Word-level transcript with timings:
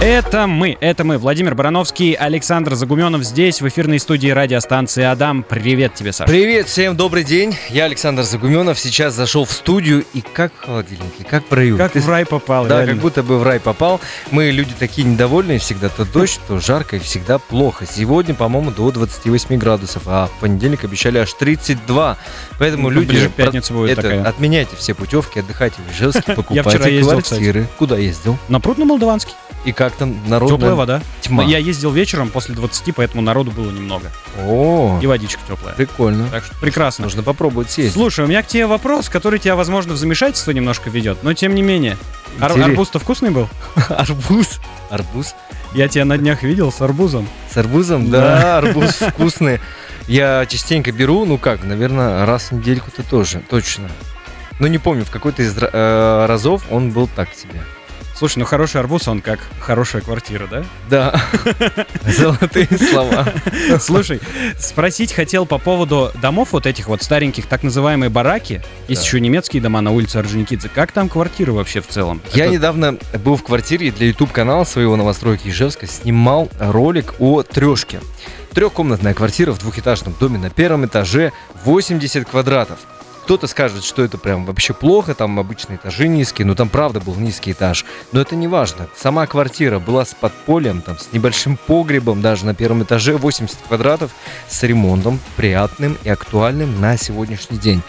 Это 0.00 0.46
мы, 0.46 0.78
это 0.80 1.04
мы, 1.04 1.18
Владимир 1.18 1.54
Барановский, 1.54 2.14
Александр 2.14 2.74
Загуменов 2.74 3.22
здесь, 3.22 3.60
в 3.60 3.68
эфирной 3.68 3.98
студии 3.98 4.28
радиостанции 4.30 5.04
«Адам». 5.04 5.42
Привет 5.46 5.92
тебе, 5.92 6.12
Саша. 6.12 6.26
Привет, 6.30 6.68
всем 6.68 6.96
добрый 6.96 7.22
день. 7.22 7.54
Я 7.68 7.84
Александр 7.84 8.22
Загуменов, 8.22 8.78
сейчас 8.78 9.12
зашел 9.12 9.44
в 9.44 9.52
студию 9.52 10.06
и 10.14 10.22
как 10.22 10.54
в 10.54 10.64
холодильнике, 10.64 11.24
как 11.28 11.44
в 11.50 11.52
раю. 11.52 11.76
Как 11.76 11.92
Ты- 11.92 12.00
в 12.00 12.08
рай 12.08 12.24
попал, 12.24 12.64
Да, 12.64 12.76
реально. 12.78 12.94
как 12.94 13.02
будто 13.02 13.22
бы 13.22 13.38
в 13.38 13.42
рай 13.42 13.60
попал. 13.60 14.00
Мы 14.30 14.50
люди 14.50 14.72
такие 14.78 15.06
недовольные, 15.06 15.58
всегда 15.58 15.90
то 15.90 16.06
дождь, 16.06 16.40
то 16.48 16.58
жарко 16.60 16.96
и 16.96 16.98
всегда 16.98 17.38
плохо. 17.38 17.84
Сегодня, 17.84 18.32
по-моему, 18.34 18.70
до 18.70 18.90
28 18.90 19.58
градусов, 19.58 20.04
а 20.06 20.28
в 20.28 20.40
понедельник 20.40 20.82
обещали 20.82 21.18
аж 21.18 21.30
32. 21.34 22.16
Поэтому 22.58 22.84
Ну, 22.84 23.00
люди... 23.00 23.08
ближе 23.08 23.28
к 23.28 23.32
пятнице 23.34 23.74
будет 23.74 23.90
это, 23.98 24.02
такая. 24.02 24.24
Отменяйте 24.24 24.76
все 24.76 24.94
путевки, 24.94 25.40
отдыхайте 25.40 25.76
в 25.86 25.92
Ижевске, 25.94 26.22
Я 26.28 26.34
покупайте 26.36 27.02
квартиры. 27.02 27.68
Куда 27.78 27.98
ездил? 27.98 28.38
На 28.48 28.60
пруд 28.60 28.78
на 28.78 28.86
Молдаванский. 28.86 29.34
И 29.64 29.72
как 29.72 29.92
там 29.94 30.16
народ? 30.26 30.50
Теплая 30.52 30.74
вода. 30.74 31.02
Тьма. 31.20 31.44
Я 31.44 31.58
ездил 31.58 31.90
вечером 31.92 32.30
после 32.30 32.54
20, 32.54 32.94
поэтому 32.94 33.20
народу 33.22 33.50
было 33.50 33.70
немного. 33.70 34.10
О, 34.46 34.98
И 35.02 35.06
водичка 35.06 35.40
теплая. 35.46 35.74
прикольно. 35.74 36.28
Так 36.28 36.44
что 36.44 36.54
прекрасно. 36.56 37.04
Нужно 37.04 37.22
попробовать 37.22 37.70
съездить. 37.70 37.92
Слушай, 37.94 38.24
у 38.24 38.28
меня 38.28 38.42
к 38.42 38.46
тебе 38.46 38.66
вопрос, 38.66 39.08
который 39.10 39.38
тебя, 39.38 39.56
возможно, 39.56 39.92
в 39.92 39.96
замешательство 39.98 40.50
немножко 40.52 40.88
ведет, 40.88 41.22
но 41.22 41.34
тем 41.34 41.54
не 41.54 41.60
менее. 41.62 41.98
Ар- 42.40 42.58
Арбуз-то 42.58 42.98
вкусный 42.98 43.30
был? 43.30 43.48
Арбуз. 43.90 44.60
Арбуз. 44.88 45.34
Я 45.74 45.88
тебя 45.88 46.04
на 46.06 46.16
днях 46.16 46.42
видел 46.42 46.72
с 46.72 46.80
арбузом. 46.80 47.28
С 47.52 47.56
арбузом? 47.56 48.10
Да. 48.10 48.20
Да, 48.40 48.58
арбуз 48.58 48.92
вкусный. 48.94 49.60
Я 50.08 50.46
частенько 50.46 50.90
беру, 50.90 51.24
ну 51.26 51.36
как, 51.38 51.62
наверное, 51.64 52.24
раз 52.24 52.50
в 52.50 52.52
недельку-то 52.52 53.02
тоже, 53.02 53.42
точно. 53.50 53.88
Но 54.58 54.66
не 54.68 54.78
помню, 54.78 55.04
в 55.04 55.10
какой-то 55.10 55.42
из 55.42 55.54
э, 55.56 56.26
разов 56.26 56.64
он 56.70 56.90
был 56.90 57.08
так 57.14 57.28
себе. 57.34 57.60
Слушай, 58.20 58.40
ну 58.40 58.44
хороший 58.44 58.82
арбуз, 58.82 59.08
он 59.08 59.22
как 59.22 59.40
хорошая 59.60 60.02
квартира, 60.02 60.46
да? 60.46 60.62
Да, 60.90 61.22
золотые 62.06 62.68
слова. 62.76 63.26
Слушай, 63.80 64.20
спросить 64.58 65.14
хотел 65.14 65.46
по 65.46 65.56
поводу 65.56 66.12
домов 66.20 66.48
вот 66.52 66.66
этих 66.66 66.88
вот 66.88 67.02
стареньких, 67.02 67.46
так 67.46 67.62
называемые 67.62 68.10
бараки. 68.10 68.62
Есть 68.88 69.06
еще 69.06 69.20
немецкие 69.20 69.62
дома 69.62 69.80
на 69.80 69.90
улице 69.90 70.18
Орджоникидзе. 70.18 70.68
Как 70.68 70.92
там 70.92 71.08
квартиры 71.08 71.54
вообще 71.54 71.80
в 71.80 71.86
целом? 71.86 72.20
Я 72.34 72.48
недавно 72.48 72.98
был 73.24 73.38
в 73.38 73.42
квартире 73.42 73.90
для 73.90 74.08
YouTube-канала 74.08 74.64
своего 74.64 74.96
новостройки 74.96 75.48
Ижевска 75.48 75.86
снимал 75.86 76.50
ролик 76.58 77.14
о 77.20 77.42
трешке. 77.42 78.00
Трехкомнатная 78.52 79.14
квартира 79.14 79.52
в 79.52 79.58
двухэтажном 79.60 80.14
доме 80.20 80.36
на 80.36 80.50
первом 80.50 80.84
этаже 80.84 81.32
80 81.64 82.28
квадратов. 82.28 82.80
Кто-то 83.30 83.46
скажет, 83.46 83.84
что 83.84 84.02
это 84.02 84.18
прям 84.18 84.44
вообще 84.44 84.74
плохо, 84.74 85.14
там 85.14 85.38
обычные 85.38 85.76
этажи 85.76 86.08
низкие, 86.08 86.44
но 86.46 86.56
там 86.56 86.68
правда 86.68 86.98
был 86.98 87.14
низкий 87.14 87.52
этаж. 87.52 87.84
Но 88.10 88.20
это 88.20 88.34
не 88.34 88.48
важно. 88.48 88.88
Сама 88.96 89.24
квартира 89.28 89.78
была 89.78 90.04
с 90.04 90.14
подпольем, 90.14 90.82
там, 90.82 90.98
с 90.98 91.12
небольшим 91.12 91.56
погребом 91.56 92.22
даже 92.22 92.44
на 92.44 92.56
первом 92.56 92.82
этаже, 92.82 93.16
80 93.16 93.56
квадратов, 93.68 94.10
с 94.48 94.60
ремонтом, 94.64 95.20
приятным 95.36 95.96
и 96.02 96.08
актуальным 96.08 96.80
на 96.80 96.96
сегодняшний 96.96 97.58
день. 97.58 97.82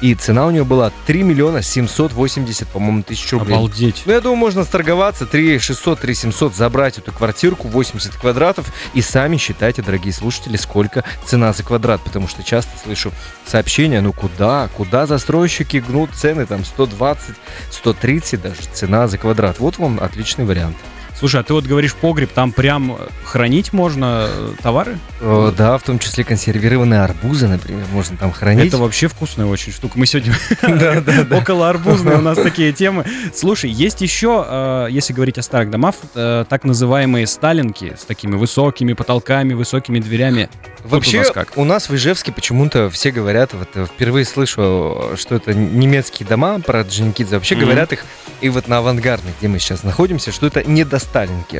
И 0.00 0.14
цена 0.14 0.46
у 0.46 0.50
нее 0.50 0.64
была 0.64 0.92
3 1.06 1.22
миллиона 1.22 1.62
780, 1.62 2.68
по-моему, 2.68 3.02
тысяч 3.02 3.32
рублей. 3.32 3.56
Обалдеть. 3.56 4.02
Ну, 4.06 4.12
я 4.12 4.20
думаю, 4.20 4.36
можно 4.36 4.64
сторговаться, 4.64 5.26
3 5.26 5.58
600, 5.58 6.00
3 6.00 6.14
700, 6.14 6.54
забрать 6.54 6.98
эту 6.98 7.12
квартирку, 7.12 7.68
80 7.68 8.14
квадратов, 8.14 8.72
и 8.94 9.02
сами 9.02 9.36
считайте, 9.36 9.82
дорогие 9.82 10.12
слушатели, 10.12 10.56
сколько 10.56 11.04
цена 11.24 11.52
за 11.52 11.62
квадрат, 11.62 12.00
потому 12.02 12.28
что 12.28 12.42
часто 12.42 12.70
слышу 12.82 13.12
сообщения, 13.46 14.00
ну 14.00 14.12
куда, 14.12 14.68
куда 14.76 15.06
застройщики 15.06 15.78
гнут 15.78 16.10
цены, 16.14 16.46
там 16.46 16.64
120, 16.64 17.34
130 17.70 18.40
даже 18.40 18.60
цена 18.72 19.08
за 19.08 19.18
квадрат. 19.18 19.58
Вот 19.58 19.78
вам 19.78 19.98
отличный 20.00 20.44
вариант. 20.44 20.76
Слушай, 21.18 21.40
а 21.40 21.42
ты 21.42 21.52
вот 21.52 21.64
говоришь 21.64 21.94
погреб, 21.96 22.30
там 22.32 22.52
прям 22.52 22.96
хранить 23.24 23.72
можно 23.72 24.28
э, 24.28 24.52
товары? 24.62 24.98
Э, 25.20 25.52
да, 25.56 25.76
в 25.76 25.82
том 25.82 25.98
числе 25.98 26.22
консервированные 26.22 27.00
арбузы, 27.00 27.48
например, 27.48 27.84
можно 27.92 28.16
там 28.16 28.30
хранить. 28.30 28.68
Это 28.68 28.78
вообще 28.78 29.08
вкусная 29.08 29.46
очень 29.46 29.72
штука. 29.72 29.98
Мы 29.98 30.06
сегодня 30.06 30.32
около 31.36 31.68
арбузные 31.70 32.18
у 32.18 32.20
нас 32.20 32.38
такие 32.42 32.72
темы. 32.72 33.04
Слушай, 33.34 33.70
есть 33.70 34.00
еще, 34.00 34.44
э, 34.48 34.86
если 34.90 35.12
говорить 35.12 35.38
о 35.38 35.42
старых 35.42 35.70
домах, 35.70 35.96
э, 36.14 36.44
так 36.48 36.62
называемые 36.62 37.26
сталинки 37.26 37.96
с 37.98 38.04
такими 38.04 38.36
высокими 38.36 38.92
потолками, 38.92 39.54
высокими 39.54 39.98
дверями. 39.98 40.48
Вообще, 40.84 41.24
у 41.56 41.64
нас 41.64 41.88
в 41.88 41.96
Ижевске 41.96 42.30
почему-то 42.30 42.90
все 42.90 43.10
говорят, 43.10 43.54
вот 43.54 43.70
э, 43.74 43.86
впервые 43.86 44.24
слышу, 44.24 45.16
что 45.16 45.34
это 45.34 45.52
немецкие 45.52 46.28
дома 46.28 46.60
про 46.60 46.82
Джиникидзе. 46.82 47.34
Вообще 47.34 47.56
говорят 47.56 47.92
их, 47.92 48.04
и 48.40 48.48
вот 48.50 48.68
на 48.68 48.78
авангардных, 48.78 49.34
где 49.38 49.48
мы 49.48 49.58
сейчас 49.58 49.82
находимся, 49.82 50.30
что 50.30 50.46
это 50.46 50.62
недосталинки. 50.62 51.07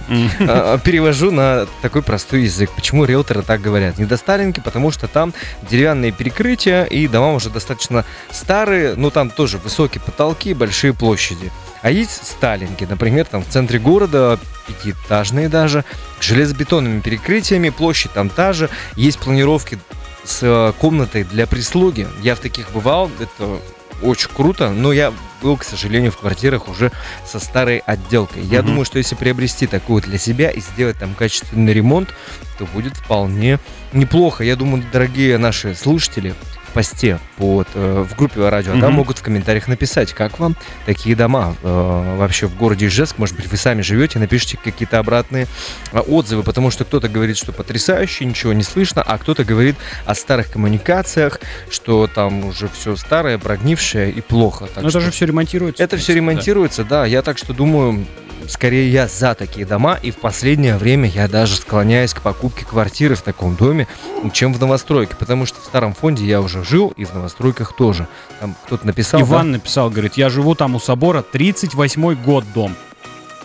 М. 0.09 0.31
А, 0.41 0.79
Перевожу 0.79 1.31
на 1.31 1.67
такой 1.83 2.03
простой 2.03 2.43
язык. 2.43 2.71
Почему 2.75 3.05
риэлторы 3.05 3.43
так 3.43 3.61
говорят? 3.61 3.99
Недосталинки, 3.99 4.61
потому 4.61 4.91
что 4.91 5.09
там 5.09 5.33
деревянные 5.71 6.13
перекрытия, 6.13 6.85
и 6.85 7.09
дома 7.09 7.35
уже 7.35 7.51
достаточно 7.51 8.05
старые, 8.31 8.95
но 8.95 9.11
там 9.11 9.31
тоже 9.31 9.59
высокие 9.59 10.01
потолки, 10.01 10.55
большие 10.55 10.93
площади. 10.95 11.51
А 11.83 11.91
есть 11.91 12.27
сталинки, 12.27 12.87
например, 12.89 13.27
там 13.27 13.43
в 13.43 13.49
центре 13.49 13.79
города, 13.79 14.39
пятиэтажные 14.67 15.49
даже, 15.49 15.85
с 16.21 16.25
железобетонными 16.25 17.01
перекрытиями, 17.01 17.71
площадь 17.71 18.13
там 18.13 18.29
та 18.29 18.53
же, 18.53 18.69
есть 18.97 19.19
планировки 19.19 19.79
с 20.25 20.41
э, 20.43 20.73
комнатой 20.81 21.25
для 21.25 21.47
прислуги. 21.47 22.07
Я 22.23 22.35
в 22.35 22.41
таких 22.41 22.71
бывал, 22.73 23.11
это 23.21 23.59
очень 24.03 24.31
круто, 24.35 24.71
но 24.71 24.93
я 24.93 25.13
был, 25.43 25.57
к 25.57 25.65
сожалению, 25.65 26.11
в 26.13 26.17
квартирах 26.19 26.69
уже 26.69 26.91
со 27.27 27.39
старой 27.39 27.79
отделкой. 27.79 28.43
Я 28.43 28.59
Мгм. 28.61 28.69
думаю, 28.69 28.85
что 28.85 28.99
если 28.99 29.15
приобрести 29.15 29.67
такую 29.67 30.03
для 30.03 30.19
себя 30.19 30.51
и 30.51 30.61
сделать 30.61 30.99
там 30.99 31.15
качественный 31.15 31.73
ремонт, 31.73 32.15
то 32.59 32.65
будет 32.67 32.97
вполне 32.97 33.59
неплохо. 33.93 34.43
Я 34.45 34.57
думаю, 34.57 34.85
дорогие 34.93 35.39
наши 35.39 35.75
слушатели 35.75 36.35
посте 36.79 37.19
под, 37.39 37.67
э, 37.75 38.07
в 38.09 38.15
группе 38.15 38.49
Радио 38.49 38.71
Адам 38.71 38.91
Мгм. 38.91 38.99
могут 38.99 39.19
в 39.19 39.23
комментариях 39.23 39.67
написать, 39.67 40.13
как 40.13 40.39
вам 40.39 40.55
такие 40.87 41.17
дома 41.17 41.57
э, 41.65 42.17
вообще 42.17 42.47
в 42.47 42.57
городе 42.57 42.87
Ижевск. 42.87 43.19
Может 43.19 43.35
быть, 43.35 43.49
вы 43.51 43.57
сами 43.57 43.83
живете, 43.83 44.21
напишите 44.21 44.57
какие-то 44.63 45.01
обратные 45.01 45.49
э, 45.91 45.99
отзывы, 45.99 46.45
потому 46.45 46.71
что 46.71 46.85
кто-то 46.85 47.09
говорит, 47.09 47.37
что 47.37 47.51
потрясающе, 47.51 48.27
ничего 48.27 48.53
не 48.53 48.63
слышно, 48.63 49.03
а 49.03 49.19
кто-то 49.19 49.43
говорит 49.43 49.75
о 50.07 50.15
старых 50.15 50.53
коммуникациях, 50.53 51.41
что 51.69 52.07
там 52.07 52.45
уже 52.45 52.69
все 52.69 52.95
старое, 52.95 53.39
прогнившее 53.39 54.13
и 54.13 54.21
плохо. 54.21 54.67
Так 54.73 54.85
это 54.85 54.91
что 54.91 55.01
же 55.01 55.11
все 55.11 55.27
ремонтируется. 55.27 55.83
это 55.83 55.97
все 55.97 56.15
ремонтируется, 56.15 56.85
да. 56.85 57.07
Я 57.07 57.23
так 57.23 57.39
что 57.39 57.53
думаю, 57.55 58.07
скорее 58.47 58.91
я 58.91 59.09
за 59.09 59.35
такие 59.35 59.67
дома, 59.67 59.99
и 60.03 60.11
в 60.11 60.17
последнее 60.17 60.77
время 60.77 61.09
я 61.09 61.29
даже 61.29 61.57
склоняюсь 61.57 62.15
к 62.15 62.21
покупке 62.23 62.65
квартиры 62.65 63.15
в 63.15 63.23
таком 63.23 63.57
доме, 63.57 63.87
чем 64.33 64.55
в 64.55 64.61
новостройке, 64.61 65.15
потому 65.17 65.47
что 65.47 65.61
в 65.61 65.65
старом 65.65 65.95
фонде 65.95 66.25
я 66.25 66.41
уже 66.41 66.65
жил, 66.65 66.93
и 66.97 67.05
в 67.05 67.15
новостройках 67.15 67.75
тоже. 67.75 68.07
Там 68.41 68.55
кто-то 68.67 68.87
написал, 68.87 69.21
Иван 69.23 69.53
написал, 69.53 69.91
говорит, 69.91 70.15
я 70.15 70.29
живу 70.31 70.55
там 70.55 70.75
у 70.75 70.81
собора, 70.81 71.25
38-й 71.33 72.15
год 72.17 72.45
дом. 72.55 72.75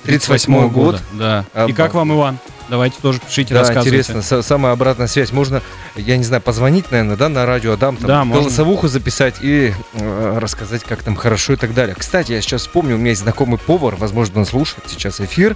38-й 0.06 0.70
год. 0.70 1.02
Да. 1.14 1.46
И 1.54 1.58
Обалдеть. 1.58 1.76
как 1.76 1.94
вам, 1.94 2.14
Иван? 2.14 2.38
Давайте 2.70 2.96
тоже 3.02 3.20
пишите, 3.20 3.54
да, 3.54 3.60
рассказывайте. 3.62 3.90
интересно, 4.00 4.20
Са- 4.20 4.42
самая 4.44 4.74
обратная 4.74 5.08
связь. 5.08 5.32
Можно, 5.32 5.62
я 5.96 6.18
не 6.18 6.24
знаю, 6.24 6.42
позвонить, 6.42 6.90
наверное, 6.92 7.16
да, 7.18 7.30
на 7.30 7.46
радио 7.46 7.74
Адам, 7.74 7.98
там, 7.98 8.08
Да, 8.08 8.24
можно. 8.24 8.42
голосовуху 8.44 8.88
записать 8.88 9.36
и 9.42 9.74
э, 9.94 10.38
рассказать, 10.40 10.84
как 10.84 11.04
там 11.04 11.16
хорошо 11.16 11.54
и 11.54 11.56
так 11.56 11.74
далее. 11.74 11.96
Кстати, 11.98 12.32
я 12.32 12.42
сейчас 12.42 12.62
вспомнил, 12.62 12.96
у 12.96 13.00
меня 13.00 13.10
есть 13.12 13.22
знакомый 13.22 13.58
повар, 13.60 13.96
возможно, 13.96 14.40
он 14.40 14.46
слушает 14.46 14.84
сейчас 14.88 15.20
эфир, 15.22 15.56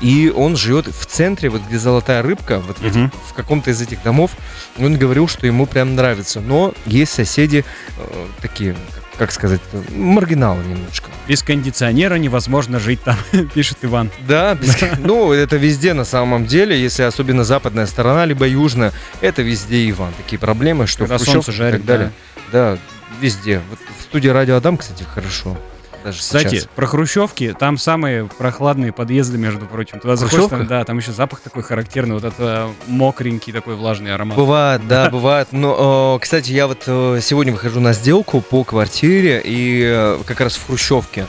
и 0.00 0.32
он 0.34 0.56
живет 0.56 0.86
в 0.86 1.06
центре, 1.06 1.48
вот 1.50 1.62
где 1.68 1.78
золотая 1.78 2.22
рыбка, 2.22 2.60
вот 2.60 2.78
в, 2.78 2.82
этих- 2.84 2.96
Мгм. 2.96 3.12
в 3.28 3.34
каком-то 3.34 3.70
из 3.70 3.80
этих 3.80 4.02
домов. 4.02 4.30
Он 4.78 4.96
говорил, 4.96 5.28
что 5.28 5.46
ему 5.46 5.66
прям 5.66 5.94
нравится. 5.94 6.40
Но 6.40 6.72
есть 6.86 7.12
соседи 7.12 7.64
э, 7.98 8.26
такие, 8.40 8.74
как 8.94 9.03
сказать, 9.32 9.60
э, 9.72 9.80
маргиналы 9.92 10.62
немножко. 10.64 11.10
Без 11.28 11.42
кондиционера 11.42 12.16
невозможно 12.16 12.78
жить 12.78 13.02
там, 13.02 13.16
пишет 13.54 13.78
Иван. 13.82 14.10
Да, 14.26 14.54
без- 14.54 14.76
ну 14.98 15.32
это 15.32 15.56
везде 15.56 15.94
на 15.94 16.04
самом 16.04 16.46
деле, 16.46 16.80
если 16.80 17.02
особенно 17.02 17.44
западная 17.44 17.86
сторона, 17.86 18.24
либо 18.24 18.46
южная, 18.46 18.92
это 19.20 19.42
везде 19.42 19.88
Иван. 19.90 20.12
Такие 20.16 20.38
проблемы, 20.38 20.86
что 20.86 21.04
Когда 21.04 21.16
в 21.16 21.18
Хрущевках 21.18 21.44
солнце 21.44 21.50
и 21.52 21.54
жарит, 21.54 21.76
так 21.78 21.86
далее. 21.86 22.12
Да. 22.52 22.78
везде. 23.20 23.60
Вот 23.70 23.78
в 23.98 24.02
студии 24.02 24.28
Радио 24.28 24.56
Адам, 24.56 24.76
кстати, 24.76 25.04
хорошо. 25.04 25.56
Даже 26.04 26.18
Кстати, 26.18 26.48
сейчас. 26.56 26.68
про 26.74 26.86
хрущевки, 26.86 27.56
там 27.58 27.78
самые 27.78 28.26
прохладные 28.26 28.92
подъезды, 28.92 29.38
между 29.38 29.64
прочим. 29.64 30.00
Туда 30.00 30.16
заходишь, 30.16 30.50
там, 30.50 30.66
да, 30.66 30.84
там 30.84 30.98
еще 30.98 31.12
запах 31.12 31.40
такой 31.40 31.62
характерный, 31.62 32.14
вот 32.14 32.24
это 32.24 32.68
мокренький 32.86 33.54
такой 33.54 33.74
влажный 33.74 34.14
аромат. 34.14 34.36
Бывает, 34.36 34.86
да, 34.86 35.08
бывает. 35.12 35.48
Но, 35.52 36.16
э, 36.16 36.22
кстати, 36.22 36.52
я 36.52 36.66
вот 36.66 36.82
э, 36.86 37.20
сегодня 37.22 37.54
выхожу 37.54 37.80
на 37.80 37.94
сделку 37.94 38.42
по 38.42 38.64
квартире 38.64 39.40
и 39.42 39.82
э, 39.82 40.20
как 40.26 40.40
раз 40.42 40.56
в 40.56 40.66
Хрущевке. 40.66 41.26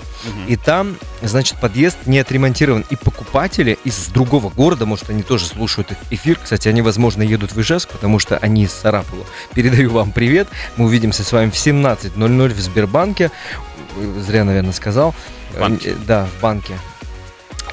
И 0.48 0.56
там, 0.58 0.98
значит, 1.22 1.60
подъезд 1.62 1.98
не 2.06 2.20
отремонтирован. 2.20 2.84
И 2.90 2.96
покупатели 2.96 3.78
из 3.84 4.08
другого 4.08 4.50
города, 4.50 4.86
может, 4.86 5.10
они 5.10 5.24
тоже 5.24 5.46
слушают 5.46 5.94
эфир. 6.10 6.40
Кстати, 6.42 6.68
они, 6.68 6.82
возможно, 6.82 7.22
едут 7.22 7.54
в 7.54 7.62
Ижевск, 7.62 7.90
потому 7.90 8.20
что 8.20 8.38
они 8.38 8.64
из 8.64 8.72
Сарапула. 8.74 9.26
Передаю 9.54 9.92
вам 9.92 10.12
привет. 10.12 10.48
Мы 10.78 10.86
увидимся 10.86 11.24
с 11.24 11.32
вами 11.32 11.50
в 11.50 11.54
17.00 11.54 12.54
в 12.54 12.60
Сбербанке. 12.60 13.32
Зря, 14.20 14.44
наверное, 14.44 14.74
сказал. 14.74 15.14
В 15.54 15.60
банке. 15.60 15.92
Э, 15.92 15.96
Да, 16.08 16.26
в 16.38 16.42
банке. 16.42 16.78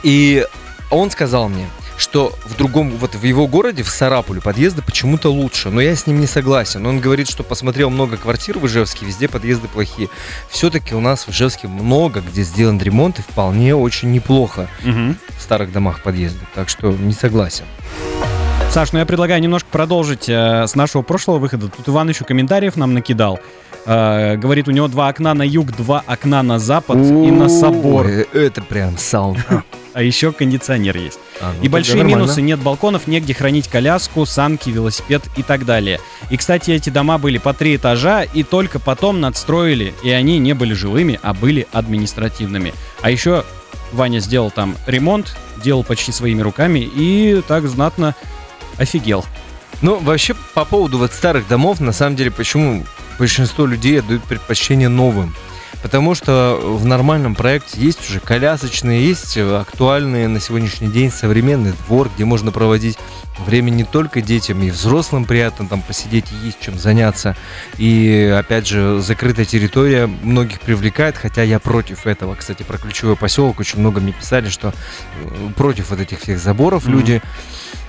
И 0.02 0.44
он 0.90 1.10
сказал 1.10 1.48
мне, 1.48 1.68
что 1.96 2.32
в 2.44 2.56
другом, 2.56 2.90
вот 2.96 3.14
в 3.14 3.22
его 3.22 3.46
городе, 3.46 3.82
в 3.82 3.88
Сарапуле, 3.90 4.40
подъезды 4.40 4.82
почему-то 4.82 5.30
лучше. 5.30 5.70
Но 5.70 5.80
я 5.80 5.94
с 5.94 6.06
ним 6.06 6.20
не 6.20 6.26
согласен. 6.26 6.84
Он 6.86 7.00
говорит, 7.00 7.28
что 7.28 7.42
посмотрел 7.44 7.90
много 7.90 8.16
квартир 8.16 8.58
в 8.58 8.66
Ижевске, 8.66 9.06
везде 9.06 9.28
подъезды 9.28 9.68
плохие. 9.68 10.08
Все-таки 10.48 10.94
у 10.94 11.00
нас 11.00 11.26
в 11.26 11.30
Ижевске 11.30 11.68
много, 11.68 12.20
где 12.20 12.42
сделан 12.42 12.80
ремонт 12.80 13.18
и 13.20 13.22
вполне 13.22 13.74
очень 13.76 14.10
неплохо 14.10 14.68
Мгм. 14.82 15.16
в 15.38 15.42
старых 15.42 15.72
домах 15.72 16.02
подъезды. 16.02 16.40
Так 16.54 16.68
что 16.68 16.90
не 16.90 17.12
согласен. 17.12 17.64
Саш, 18.72 18.92
ну 18.92 19.00
я 19.00 19.04
предлагаю 19.04 19.42
немножко 19.42 19.68
продолжить 19.70 20.30
э, 20.30 20.66
с 20.66 20.74
нашего 20.74 21.02
прошлого 21.02 21.36
выхода. 21.36 21.68
Тут 21.68 21.90
Иван 21.90 22.08
еще 22.08 22.24
комментариев 22.24 22.74
нам 22.74 22.94
накидал. 22.94 23.38
Э, 23.84 24.36
говорит, 24.36 24.66
у 24.66 24.70
него 24.70 24.88
два 24.88 25.08
окна 25.08 25.34
на 25.34 25.42
юг, 25.42 25.72
два 25.76 26.02
окна 26.06 26.42
на 26.42 26.58
запад 26.58 26.96
и 26.96 27.30
на 27.30 27.50
собор. 27.50 28.06
Ой, 28.06 28.26
Это 28.32 28.62
прям 28.62 28.96
сауна. 28.96 29.62
А 29.92 30.02
еще 30.02 30.32
кондиционер 30.32 30.96
есть. 30.96 31.18
А, 31.42 31.52
ну 31.54 31.62
И 31.62 31.68
большие 31.68 31.96
нормально. 31.98 32.22
минусы, 32.22 32.40
нет 32.40 32.60
балконов, 32.60 33.06
негде 33.06 33.34
хранить 33.34 33.68
коляску, 33.68 34.24
санки, 34.24 34.70
велосипед 34.70 35.20
и 35.36 35.42
так 35.42 35.66
далее. 35.66 36.00
И, 36.30 36.38
кстати, 36.38 36.70
эти 36.70 36.88
дома 36.88 37.18
были 37.18 37.36
по 37.36 37.52
три 37.52 37.76
этажа, 37.76 38.22
и 38.22 38.42
только 38.42 38.78
потом 38.78 39.20
надстроили, 39.20 39.92
и 40.02 40.08
они 40.08 40.38
не 40.38 40.54
были 40.54 40.72
жилыми, 40.72 41.20
а 41.22 41.34
были 41.34 41.68
административными. 41.72 42.72
А 43.02 43.10
еще 43.10 43.44
Ваня 43.92 44.20
сделал 44.20 44.50
там 44.50 44.76
ремонт, 44.86 45.36
делал 45.62 45.84
почти 45.84 46.10
своими 46.10 46.40
руками, 46.40 46.78
и 46.78 47.42
так 47.46 47.68
знатно 47.68 48.14
офигел. 48.82 49.24
Ну, 49.80 49.98
вообще, 49.98 50.34
по 50.54 50.64
поводу 50.64 50.98
вот 50.98 51.12
старых 51.12 51.48
домов, 51.48 51.80
на 51.80 51.92
самом 51.92 52.14
деле, 52.16 52.30
почему 52.30 52.84
большинство 53.18 53.66
людей 53.66 53.98
отдают 54.00 54.22
предпочтение 54.24 54.88
новым? 54.88 55.34
Потому 55.82 56.14
что 56.14 56.60
в 56.62 56.84
нормальном 56.86 57.34
проекте 57.34 57.80
есть 57.80 58.08
уже 58.08 58.20
колясочные, 58.20 59.04
есть 59.04 59.36
э, 59.36 59.56
актуальные 59.56 60.28
на 60.28 60.38
сегодняшний 60.38 60.86
день 60.86 61.10
современный 61.10 61.72
двор, 61.86 62.08
где 62.14 62.24
можно 62.24 62.52
проводить 62.52 62.96
время 63.44 63.70
не 63.70 63.82
только 63.82 64.20
детям, 64.20 64.62
и 64.62 64.70
взрослым 64.70 65.24
приятно 65.24 65.66
там 65.66 65.82
посидеть 65.82 66.26
и 66.30 66.46
есть 66.46 66.60
чем 66.60 66.78
заняться. 66.78 67.36
И, 67.78 68.32
опять 68.38 68.68
же, 68.68 69.00
закрытая 69.00 69.44
территория 69.44 70.06
многих 70.06 70.60
привлекает, 70.60 71.16
хотя 71.16 71.42
я 71.42 71.58
против 71.58 72.06
этого. 72.06 72.36
Кстати, 72.36 72.62
про 72.62 72.78
ключевой 72.78 73.16
поселок 73.16 73.58
очень 73.58 73.80
много 73.80 74.00
мне 74.00 74.12
писали, 74.12 74.50
что 74.50 74.68
э, 74.68 75.50
против 75.56 75.90
вот 75.90 75.98
этих 75.98 76.20
всех 76.20 76.38
заборов 76.38 76.84
Мгм. 76.84 76.92
люди. 76.92 77.22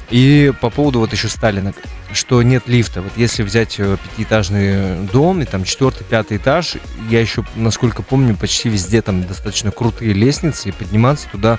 И 0.10 0.52
по 0.62 0.70
поводу 0.70 1.00
вот 1.00 1.12
еще 1.14 1.28
Сталина, 1.28 1.74
что 2.12 2.42
нет 2.44 2.64
лифта. 2.68 3.02
Вот 3.02 3.14
если 3.16 3.42
взять 3.44 3.80
э, 3.80 3.98
пятиэтажный 4.04 5.08
дом, 5.08 5.42
и 5.42 5.46
там 5.46 5.64
четвертый, 5.64 6.04
пятый 6.04 6.38
этаж, 6.38 6.76
я 7.10 7.20
еще, 7.20 7.44
насколько 7.56 8.04
помню, 8.04 8.36
почти 8.36 8.70
везде 8.70 9.02
там 9.02 9.24
достаточно 9.26 9.72
крутые 9.72 10.14
лестницы, 10.14 10.70
и 10.70 10.72
подниматься 10.72 11.28
туда 11.32 11.58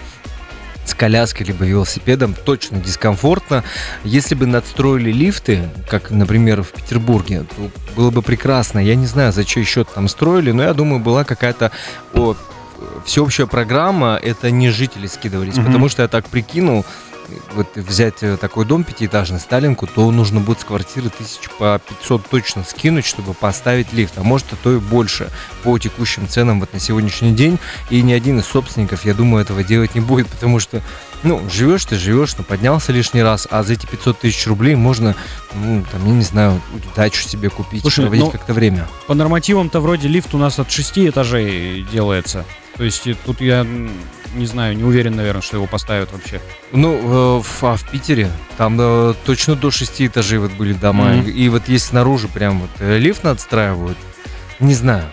с 0.87 0.95
коляской 0.95 1.47
либо 1.47 1.65
велосипедом 1.65 2.35
точно 2.45 2.79
дискомфортно. 2.79 3.65
Если 4.05 4.35
бы 4.35 4.45
надстроили 4.47 5.11
лифты, 5.11 5.71
как, 5.89 6.11
например, 6.11 6.63
в 6.63 6.69
Петербурге, 6.73 7.47
то 7.57 7.71
было 7.97 8.11
бы 8.11 8.21
прекрасно. 8.21 8.79
Я 8.79 8.95
не 8.95 9.07
знаю, 9.07 9.33
за 9.33 9.45
чей 9.45 9.65
счет 9.65 9.89
там 9.95 10.09
строили, 10.09 10.53
но 10.53 10.63
я 10.63 10.75
думаю, 10.75 11.01
была 11.01 11.25
какая-то 11.25 11.73
всеобщая 13.07 13.47
программа, 13.47 14.19
это 14.23 14.51
не 14.51 14.71
жители 14.71 15.07
скидывались, 15.07 15.57
Мгм. 15.57 15.67
потому 15.67 15.89
что 15.89 16.03
я 16.03 16.09
так 16.09 16.27
прикинул, 16.29 16.85
вот 17.55 17.77
взять 17.77 18.23
э, 18.23 18.37
такой 18.37 18.65
дом 18.65 18.85
пятиэтажный, 18.85 19.41
Сталинку, 19.41 19.87
то 19.87 20.11
нужно 20.11 20.41
будет 20.41 20.61
с 20.61 20.65
квартиры 20.65 21.11
тысяч 21.11 21.49
по 21.59 21.81
500 21.89 22.27
точно 22.29 22.65
скинуть, 22.65 23.05
чтобы 23.05 23.35
поставить 23.35 23.93
лифт, 23.93 24.19
а 24.19 24.23
может 24.23 24.53
и 24.53 24.57
то 24.57 24.73
и 24.73 24.79
больше 24.79 25.31
по 25.63 25.79
текущим 25.79 26.29
ценам 26.29 26.61
вот 26.61 26.73
на 26.73 26.81
сегодняшний 26.81 27.33
день. 27.33 27.59
И 27.91 28.03
ни 28.03 28.13
один 28.13 28.39
из 28.39 28.47
собственников, 28.47 29.05
я 29.05 29.15
думаю, 29.15 29.43
этого 29.43 29.63
делать 29.65 29.95
не 29.95 30.01
будет, 30.01 30.29
потому 30.29 30.61
что, 30.61 30.83
ну, 31.23 31.43
живешь 31.51 31.85
ты, 31.85 31.97
живешь, 31.97 32.37
но 32.37 32.45
поднялся 32.45 32.93
лишний 32.93 33.23
раз, 33.23 33.47
а 33.51 33.63
за 33.63 33.75
эти 33.75 33.87
500 33.87 34.19
тысяч 34.21 34.47
рублей 34.47 34.75
можно, 34.75 35.15
ну, 35.55 35.85
там, 35.91 36.07
я 36.07 36.13
не 36.13 36.25
знаю, 36.25 36.61
дачу 36.97 37.23
себе 37.23 37.51
купить, 37.51 37.83
Слушай, 37.83 38.03
проводить 38.03 38.25
ну, 38.25 38.31
как-то 38.31 38.53
время. 38.53 38.89
По 39.07 39.15
нормативам-то 39.15 39.81
вроде 39.81 40.09
лифт 40.09 40.35
у 40.35 40.39
нас 40.39 40.59
от 40.59 40.71
шести 40.71 41.09
этажей 41.09 41.87
делается. 41.91 42.45
То 42.77 42.85
есть 42.85 43.07
тут 43.25 43.41
я 43.41 43.65
не 44.35 44.47
знаю, 44.47 44.77
не 44.77 44.85
уверен, 44.85 45.17
наверное, 45.17 45.43
что 45.43 45.57
его 45.57 45.67
поставят 45.67 46.13
вообще. 46.13 46.41
Ну, 46.73 47.39
э, 47.39 47.43
в, 47.43 47.65
а 47.65 47.77
в 47.77 47.91
Питере 47.91 48.31
там 48.57 48.77
э, 48.79 49.15
точно 49.25 49.57
до 49.57 49.71
шести 49.71 50.07
этажей 50.07 50.39
вот 50.39 50.53
были 50.53 50.73
дома. 50.73 51.07
Мгм. 51.07 51.29
И, 51.29 51.31
и 51.31 51.49
вот 51.49 51.69
есть 51.69 51.87
снаружи 51.87 52.29
прям 52.29 52.61
вот 52.61 52.71
э, 52.81 52.99
лифт 52.99 53.25
надстраивают. 53.25 53.99
Не 54.61 54.75
знаю. 54.75 55.05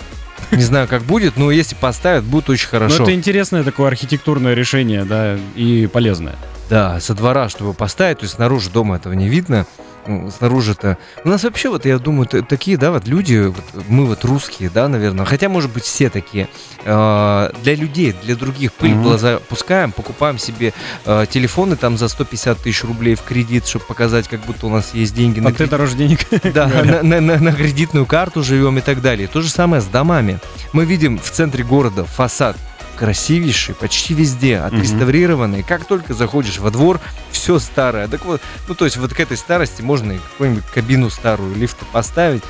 Не 0.51 0.63
знаю, 0.63 0.87
как 0.87 1.03
будет, 1.03 1.37
но 1.37 1.49
если 1.51 1.75
поставят, 1.75 2.23
будет 2.23 2.49
очень 2.49 2.67
Но 2.67 2.71
хорошо. 2.71 2.97
Ну, 2.97 3.03
это 3.03 3.13
интересное 3.13 3.63
такое 3.63 3.87
архитектурное 3.87 4.53
решение, 4.53 5.05
да, 5.05 5.37
и 5.55 5.87
полезное. 5.87 6.35
Да, 6.69 6.99
со 6.99 7.13
двора, 7.13 7.49
чтобы 7.49 7.73
поставить, 7.73 8.19
то 8.19 8.23
есть 8.23 8.35
снаружи 8.35 8.69
дома 8.69 8.95
этого 8.97 9.13
не 9.13 9.29
видно. 9.29 9.65
Ну, 10.07 10.31
Снаружи-то... 10.31 10.97
У 11.23 11.29
нас 11.29 11.43
вообще, 11.43 11.69
вот 11.69 11.85
я 11.85 11.99
думаю, 11.99 12.25
такие, 12.27 12.77
да, 12.77 12.91
вот 12.91 13.07
люди, 13.07 13.45
вот 13.47 13.85
мы 13.87 14.05
вот 14.05 14.23
русские, 14.25 14.69
да, 14.73 14.87
наверное, 14.87 15.25
хотя, 15.25 15.47
может 15.49 15.71
быть, 15.71 15.83
все 15.83 16.09
такие. 16.09 16.47
Э, 16.85 17.51
Для 17.63 17.75
людей, 17.75 18.15
для 18.23 18.35
других 18.35 18.73
пыль 18.73 18.93
в 18.93 18.95
Мгм. 18.95 19.03
глаза 19.03 19.39
пускаем, 19.47 19.91
покупаем 19.91 20.37
себе 20.39 20.73
э, 21.05 21.25
телефоны 21.29 21.75
там 21.75 21.97
за 21.97 22.07
150 22.07 22.57
тысяч 22.57 22.83
рублей 22.83 23.15
в 23.15 23.21
кредит, 23.21 23.67
чтобы 23.67 23.85
показать, 23.85 24.27
как 24.27 24.41
будто 24.41 24.67
у 24.67 24.69
нас 24.69 24.93
есть 24.93 25.13
деньги 25.13 25.39
на 25.39 25.49
А 25.49 25.53
ты 25.53 25.67
дороже 25.67 25.95
денег. 25.95 26.19
да, 26.53 26.67
на, 26.67 27.03
на- 27.03 27.21
на- 27.21 27.37
на 27.39 27.51
кредитную 27.53 28.05
карту 28.05 28.43
живем 28.43 28.77
и 28.79 28.81
так 28.81 29.01
далее. 29.01 29.27
То 29.27 29.41
же 29.41 29.49
самое 29.49 29.81
с 29.81 29.85
домами. 29.85 30.39
Мы 30.73 30.85
видим 30.85 31.19
в 31.19 31.29
центре 31.29 31.63
города 31.63 32.05
фасад 32.05 32.57
красивейший, 33.01 33.73
почти 33.73 34.13
везде, 34.13 34.59
отреставрированный. 34.59 35.63
Как 35.63 35.85
только 35.85 36.13
заходишь 36.13 36.59
во 36.59 36.69
двор, 36.69 36.99
все 37.31 37.57
старое. 37.57 38.07
Так 38.07 38.25
вот, 38.25 38.41
ну 38.67 38.75
то 38.75 38.85
есть 38.85 38.97
вот 38.97 39.11
к 39.11 39.19
этой 39.19 39.37
старости 39.37 39.81
можно 39.81 40.11
и 40.11 40.19
какую-нибудь 40.19 40.65
кабину 40.71 41.09
старую 41.09 41.55
лифта 41.55 41.83
поставить, 41.91 42.43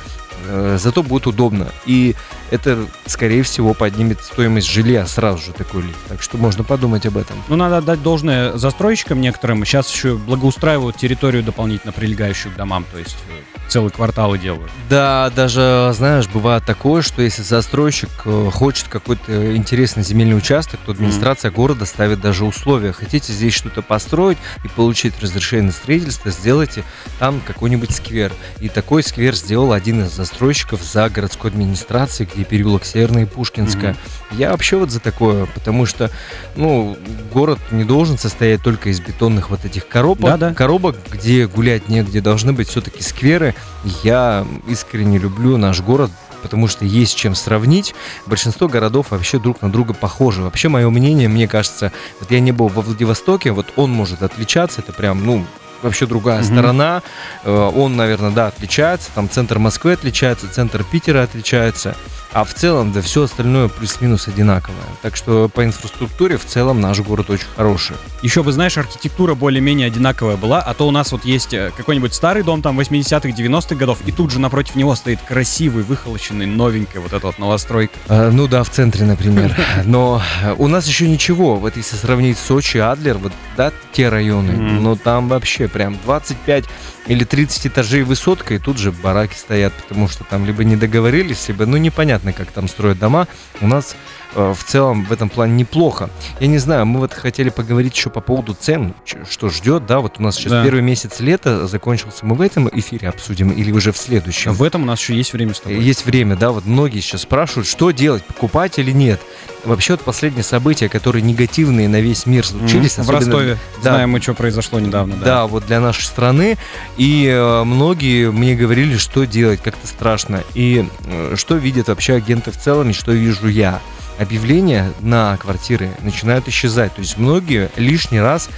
э, 0.46 0.76
зато 0.78 1.02
будет 1.02 1.26
удобно. 1.26 1.68
И 1.86 2.14
это, 2.50 2.86
скорее 3.06 3.44
всего, 3.44 3.72
поднимет 3.72 4.22
стоимость 4.22 4.68
жилья 4.68 5.06
сразу 5.06 5.38
же 5.38 5.52
такой 5.52 5.84
лифт. 5.84 5.98
Так 6.06 6.20
что 6.20 6.36
можно 6.36 6.64
подумать 6.64 7.06
об 7.06 7.16
этом. 7.16 7.42
Ну, 7.48 7.56
надо 7.56 7.78
отдать 7.78 8.02
должное 8.02 8.52
застройщикам 8.58 9.22
некоторым. 9.22 9.64
Сейчас 9.64 9.90
еще 9.90 10.16
благоустраивают 10.16 10.98
территорию 10.98 11.42
дополнительно 11.42 11.94
прилегающую 11.94 12.52
к 12.52 12.56
домам. 12.56 12.84
То 12.92 12.98
есть 12.98 13.16
э, 13.30 13.61
целые 13.72 13.90
кварталы 13.90 14.38
делают. 14.38 14.70
Да, 14.90 15.32
даже, 15.34 15.92
знаешь, 15.94 16.28
бывает 16.28 16.62
такое, 16.66 17.00
что 17.00 17.22
если 17.22 17.42
застройщик 17.42 18.10
э, 18.26 18.50
хочет 18.52 18.86
какой-то 18.88 19.56
интересный 19.56 20.02
земельный 20.02 20.36
участок, 20.36 20.78
то 20.84 20.92
администрация 20.92 21.50
города 21.50 21.86
ставит 21.86 22.20
даже 22.20 22.44
условия. 22.44 22.92
Хотите 22.92 23.32
здесь 23.32 23.54
что-то 23.54 23.80
построить 23.80 24.36
и 24.62 24.68
получить 24.68 25.14
разрешение 25.22 25.68
на 25.68 25.72
строительство, 25.72 26.30
сделайте 26.30 26.84
там 27.18 27.40
какой-нибудь 27.40 27.92
сквер. 27.92 28.30
И 28.60 28.68
такой 28.68 29.02
сквер 29.02 29.34
сделал 29.34 29.72
один 29.72 30.04
из 30.04 30.12
застройщиков 30.12 30.82
за 30.82 31.08
городской 31.08 31.50
администрацией, 31.50 32.28
где 32.32 32.44
переулок 32.44 32.84
Северная 32.84 33.22
и 33.22 33.26
Пушкинская. 33.26 33.96
Я 34.32 34.50
вообще 34.50 34.76
вот 34.76 34.90
за 34.90 35.00
такое, 35.00 35.46
потому 35.46 35.86
что, 35.86 36.10
ну, 36.56 36.98
город 37.32 37.58
не 37.70 37.84
должен 37.84 38.18
состоять 38.18 38.62
только 38.62 38.90
из 38.90 39.00
бетонных 39.00 39.48
вот 39.48 39.64
этих 39.64 39.88
коробок, 39.88 40.24
Да-да. 40.32 40.54
коробок, 40.54 40.96
где 41.10 41.46
гулять 41.46 41.88
негде, 41.88 42.20
должны 42.20 42.52
быть 42.52 42.68
все-таки 42.68 43.02
скверы. 43.02 43.54
Я 44.02 44.46
искренне 44.68 45.18
люблю 45.18 45.56
наш 45.56 45.80
город, 45.80 46.10
потому 46.42 46.68
что 46.68 46.84
есть 46.84 47.16
чем 47.16 47.34
сравнить. 47.34 47.94
Большинство 48.26 48.68
городов 48.68 49.06
вообще 49.10 49.38
друг 49.38 49.60
на 49.62 49.70
друга 49.70 49.92
похожи. 49.94 50.42
Вообще, 50.42 50.68
мое 50.68 50.88
мнение, 50.90 51.28
мне 51.28 51.48
кажется, 51.48 51.92
вот 52.20 52.30
я 52.30 52.40
не 52.40 52.52
был 52.52 52.68
во 52.68 52.82
Владивостоке, 52.82 53.50
вот 53.52 53.66
он 53.76 53.90
может 53.90 54.22
отличаться, 54.22 54.80
это 54.80 54.92
прям, 54.92 55.24
ну, 55.24 55.44
вообще 55.82 56.06
другая 56.06 56.42
Мгм. 56.42 56.46
сторона. 56.52 57.02
Э, 57.44 57.70
Он, 57.74 57.96
наверное, 57.96 58.30
да, 58.30 58.46
отличается. 58.48 59.10
Там 59.14 59.28
центр 59.28 59.58
Москвы 59.58 59.92
отличается, 59.92 60.48
центр 60.48 60.84
Питера 60.84 61.22
отличается. 61.24 61.96
А 62.32 62.44
в 62.44 62.54
целом, 62.54 62.92
да, 62.92 63.02
все 63.02 63.24
остальное 63.24 63.68
плюс-минус 63.68 64.26
одинаковое. 64.28 64.76
Так 65.02 65.16
что 65.16 65.48
по 65.48 65.64
инфраструктуре 65.64 66.38
в 66.38 66.46
целом 66.46 66.80
наш 66.80 67.00
город 67.00 67.28
очень 67.30 67.46
хороший. 67.56 67.96
Еще 68.22 68.42
бы, 68.42 68.52
знаешь, 68.52 68.78
архитектура 68.78 69.34
более-менее 69.34 69.88
одинаковая 69.88 70.36
была, 70.36 70.60
а 70.60 70.72
то 70.74 70.88
у 70.88 70.90
нас 70.90 71.12
вот 71.12 71.24
есть 71.24 71.52
э, 71.52 71.72
какой-нибудь 71.76 72.14
старый 72.14 72.42
дом 72.42 72.62
там 72.62 72.78
80-х, 72.80 73.28
90-х 73.28 73.74
годов, 73.74 73.98
и 74.06 74.12
тут 74.12 74.30
же 74.30 74.40
напротив 74.40 74.76
него 74.76 74.94
стоит 74.94 75.20
красивый, 75.20 75.84
выхолощенный, 75.84 76.46
новенькая 76.46 77.02
вот 77.02 77.12
эта 77.12 77.26
вот 77.26 77.38
новостройка. 77.38 77.94
А, 78.08 78.30
Ну 78.30 78.48
да, 78.48 78.62
в 78.62 78.70
центре, 78.70 79.04
например. 79.04 79.54
Но 79.84 80.22
э, 80.42 80.54
у 80.56 80.68
нас 80.68 80.86
еще 80.86 81.08
ничего. 81.08 81.56
Вот 81.56 81.76
если 81.76 81.96
сравнить 81.96 82.38
Сочи, 82.38 82.78
Адлер, 82.78 83.18
вот 83.18 83.32
да, 83.56 83.72
те 83.92 84.08
районы, 84.08 84.52
но 84.52 84.96
там 84.96 85.28
вообще 85.28 85.68
прям 85.68 85.98
25 86.04 86.64
или 87.06 87.24
30 87.24 87.66
этажей 87.66 88.02
высотка, 88.02 88.54
и 88.54 88.58
тут 88.58 88.78
же 88.78 88.92
бараки 88.92 89.34
стоят, 89.34 89.72
потому 89.72 90.08
что 90.08 90.24
там 90.24 90.46
либо 90.46 90.64
не 90.64 90.76
договорились, 90.76 91.48
либо, 91.48 91.66
ну, 91.66 91.76
непонятно, 91.76 92.32
как 92.32 92.50
там 92.50 92.68
строят 92.68 92.98
дома. 92.98 93.26
У 93.60 93.66
нас 93.66 93.96
в 94.34 94.64
целом 94.64 95.04
в 95.04 95.12
этом 95.12 95.28
плане 95.28 95.54
неплохо. 95.54 96.10
Я 96.40 96.46
не 96.46 96.58
знаю, 96.58 96.86
мы 96.86 97.00
вот 97.00 97.12
хотели 97.12 97.50
поговорить 97.50 97.96
еще 97.96 98.10
по 98.10 98.20
поводу 98.20 98.54
цен, 98.54 98.94
что 99.28 99.48
ждет, 99.48 99.86
да, 99.86 100.00
вот 100.00 100.18
у 100.18 100.22
нас 100.22 100.36
сейчас 100.36 100.52
да. 100.52 100.64
первый 100.64 100.82
месяц 100.82 101.20
лета 101.20 101.66
закончился, 101.66 102.24
мы 102.26 102.34
в 102.34 102.40
этом 102.40 102.68
эфире 102.72 103.08
обсудим 103.08 103.50
или 103.50 103.70
уже 103.72 103.92
в 103.92 103.96
следующем? 103.96 104.52
В 104.52 104.62
этом 104.62 104.82
у 104.82 104.86
нас 104.86 105.00
еще 105.00 105.14
есть 105.14 105.32
время 105.32 105.54
с 105.54 105.60
тобой. 105.60 105.80
Есть 105.80 106.06
время, 106.06 106.36
да, 106.36 106.50
вот 106.50 106.64
многие 106.64 107.00
сейчас 107.00 107.22
спрашивают, 107.22 107.66
что 107.66 107.90
делать, 107.90 108.24
покупать 108.24 108.78
или 108.78 108.90
нет. 108.90 109.20
Вообще, 109.64 109.92
вот 109.92 110.00
последние 110.00 110.42
события, 110.42 110.88
которые 110.88 111.22
негативные 111.22 111.88
на 111.88 112.00
весь 112.00 112.26
мир 112.26 112.44
случились. 112.44 112.98
Mm-hmm. 112.98 113.02
В 113.04 113.10
Ростове. 113.10 113.58
Да, 113.82 113.90
Знаем 113.92 114.10
мы, 114.10 114.20
что 114.20 114.34
произошло 114.34 114.80
недавно. 114.80 115.16
Да. 115.16 115.24
да, 115.24 115.46
вот 115.46 115.66
для 115.66 115.80
нашей 115.80 116.02
страны. 116.02 116.56
И 116.96 117.26
э, 117.26 117.64
многие 117.64 118.32
мне 118.32 118.56
говорили, 118.56 118.96
что 118.96 119.24
делать, 119.24 119.60
как-то 119.62 119.86
страшно. 119.86 120.42
И 120.54 120.88
э, 121.06 121.34
что 121.36 121.54
видят 121.56 121.88
вообще 121.88 122.14
агенты 122.14 122.50
в 122.50 122.58
целом, 122.58 122.90
и 122.90 122.92
что 122.92 123.12
вижу 123.12 123.46
я. 123.46 123.80
Объявления 124.22 124.92
на 125.00 125.36
квартиры 125.36 125.90
начинают 126.00 126.48
исчезать. 126.48 126.94
То 126.94 127.00
есть 127.00 127.18
многие 127.18 127.70
лишний 127.76 128.20
раз 128.20 128.48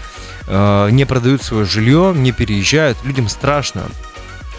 э, 0.47 0.88
не 0.90 1.04
продают 1.04 1.42
свое 1.42 1.64
жилье, 1.64 2.12
не 2.14 2.33
переезжают. 2.33 2.99
Людям 3.04 3.28
страшно 3.28 3.85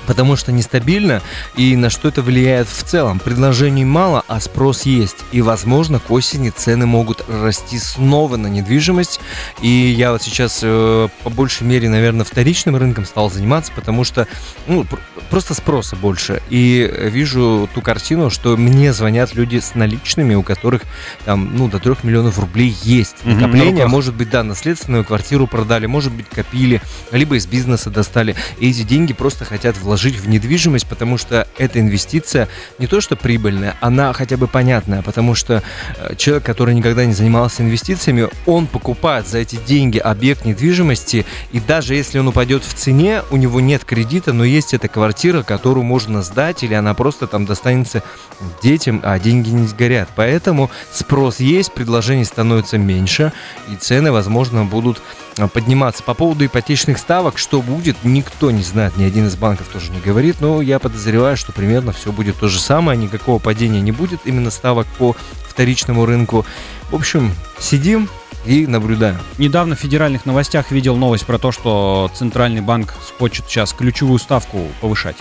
потому 0.06 0.36
что 0.36 0.52
нестабильно 0.52 1.22
и 1.56 1.76
на 1.76 1.90
что 1.90 2.08
это 2.08 2.22
влияет 2.22 2.68
в 2.68 2.84
целом. 2.84 3.20
Предложений 3.20 3.86
мало, 3.86 4.24
а 4.28 4.40
спрос 4.40 4.84
есть. 4.84 5.18
И, 5.32 5.42
возможно, 5.42 6.00
к 6.00 6.12
осени 6.12 6.50
цены 6.50 6.86
могут 6.86 7.26
расти 7.28 7.80
снова 7.80 8.38
на 8.38 8.48
недвижимость. 8.48 9.20
И 9.62 9.68
я 9.68 10.12
вот 10.12 10.22
сейчас 10.22 10.60
э, 10.64 11.08
по 11.24 11.30
большей 11.30 11.66
мере, 11.66 11.90
наверное, 11.90 12.26
вторичным 12.26 12.76
рынком 12.76 13.06
стал 13.06 13.32
заниматься, 13.32 13.72
потому 13.76 14.04
что 14.04 14.28
ну, 14.68 14.86
просто 15.30 15.54
спроса 15.54 15.96
больше. 15.96 16.42
И 16.50 16.90
вижу 17.10 17.68
ту 17.74 17.82
картину, 17.82 18.30
что 18.30 18.58
мне 18.58 18.94
звонят 18.94 19.34
люди 19.34 19.60
с 19.60 19.76
наличными, 19.76 20.36
у 20.36 20.44
которых 20.44 20.84
там, 21.26 21.56
ну, 21.56 21.68
до 21.68 21.80
3 21.80 21.96
миллионов 22.04 22.40
рублей 22.40 22.76
есть. 22.84 23.18
Накопление, 23.24 23.86
mm-hmm. 23.86 23.90
может 23.90 24.14
быть, 24.14 24.30
да, 24.30 24.44
наследственную 24.44 25.04
квартиру 25.04 25.48
продали, 25.48 25.86
может 25.86 26.14
быть, 26.14 26.30
копили, 26.30 26.82
либо 27.12 27.36
из 27.36 27.48
бизнеса 27.48 27.90
достали. 27.90 28.36
И 28.60 28.70
эти 28.70 28.84
деньги 28.84 29.14
просто 29.14 29.46
хотят 29.46 29.78
вложить 29.78 29.95
вложить 29.96 30.18
в 30.18 30.28
недвижимость, 30.28 30.88
потому 30.88 31.18
что 31.18 31.48
эта 31.58 31.80
инвестиция 31.80 32.50
не 32.80 32.88
то 32.88 33.00
что 33.00 33.16
прибыльная, 33.16 33.78
она 33.80 34.12
хотя 34.12 34.36
бы 34.36 34.46
понятная, 34.46 35.02
потому 35.02 35.36
что 35.36 35.64
э, 35.98 36.16
человек, 36.18 36.44
который 36.44 36.76
никогда 36.76 37.06
не 37.06 37.14
занимался 37.14 37.64
инвестициями, 37.64 38.28
он 38.46 38.68
покупает 38.68 39.26
за 39.26 39.38
эти 39.38 39.56
деньги 39.56 39.98
объект 39.98 40.44
недвижимости, 40.44 41.26
и 41.54 41.62
даже 41.62 41.96
если 41.96 42.20
он 42.20 42.28
упадет 42.28 42.66
в 42.66 42.74
цене, 42.74 43.22
у 43.32 43.38
него 43.38 43.62
нет 43.62 43.86
кредита, 43.86 44.34
но 44.34 44.44
есть 44.44 44.74
эта 44.74 44.90
квартира, 44.90 45.44
которую 45.44 45.86
можно 45.86 46.22
сдать, 46.24 46.64
или 46.64 46.74
она 46.74 46.94
просто 46.94 47.26
там 47.26 47.46
достанется 47.46 48.04
детям, 48.62 49.00
а 49.02 49.18
деньги 49.18 49.50
не 49.50 49.66
сгорят. 49.66 50.10
Поэтому 50.18 50.70
спрос 50.92 51.40
есть, 51.40 51.72
предложений 51.72 52.26
становится 52.26 52.78
меньше, 52.78 53.32
и 53.72 53.78
цены, 53.78 54.12
возможно, 54.12 54.66
будут 54.66 55.02
подниматься. 55.54 56.04
По 56.04 56.14
поводу 56.14 56.46
ипотечных 56.46 56.98
ставок, 56.98 57.38
что 57.38 57.62
будет, 57.62 57.98
никто 58.04 58.52
не 58.52 58.64
знает, 58.64 58.98
ни 58.98 59.04
один 59.04 59.28
из 59.28 59.36
банков 59.36 59.68
тоже 59.68 59.92
не 59.92 60.00
говорит, 60.00 60.38
но 60.40 60.62
я 60.62 60.80
подозреваю, 60.80 61.38
что 61.38 61.52
примерно 61.52 61.92
все 61.92 62.12
будет 62.12 62.38
то 62.38 62.48
же 62.48 62.60
самое, 62.60 62.98
никакого 62.98 63.40
падения 63.40 63.82
не 63.82 63.92
будет 63.92 64.22
именно 64.26 64.52
ставок 64.52 64.88
по 64.98 65.16
вторичному 65.48 66.06
рынку. 66.06 66.46
В 66.90 66.96
общем, 66.96 67.34
сидим, 67.60 68.10
и 68.46 68.68
наблюдаем. 68.68 69.18
Недавно 69.38 69.76
в 69.76 69.80
федеральных 69.80 70.26
новостях 70.26 70.72
видел 70.72 70.96
новость 70.96 71.26
про 71.26 71.38
то, 71.38 71.52
что 71.52 72.12
Центральный 72.14 72.62
банк 72.62 72.94
хочет 73.18 73.46
сейчас 73.48 73.74
ключевую 73.74 74.20
ставку 74.20 74.68
повышать. 74.82 75.18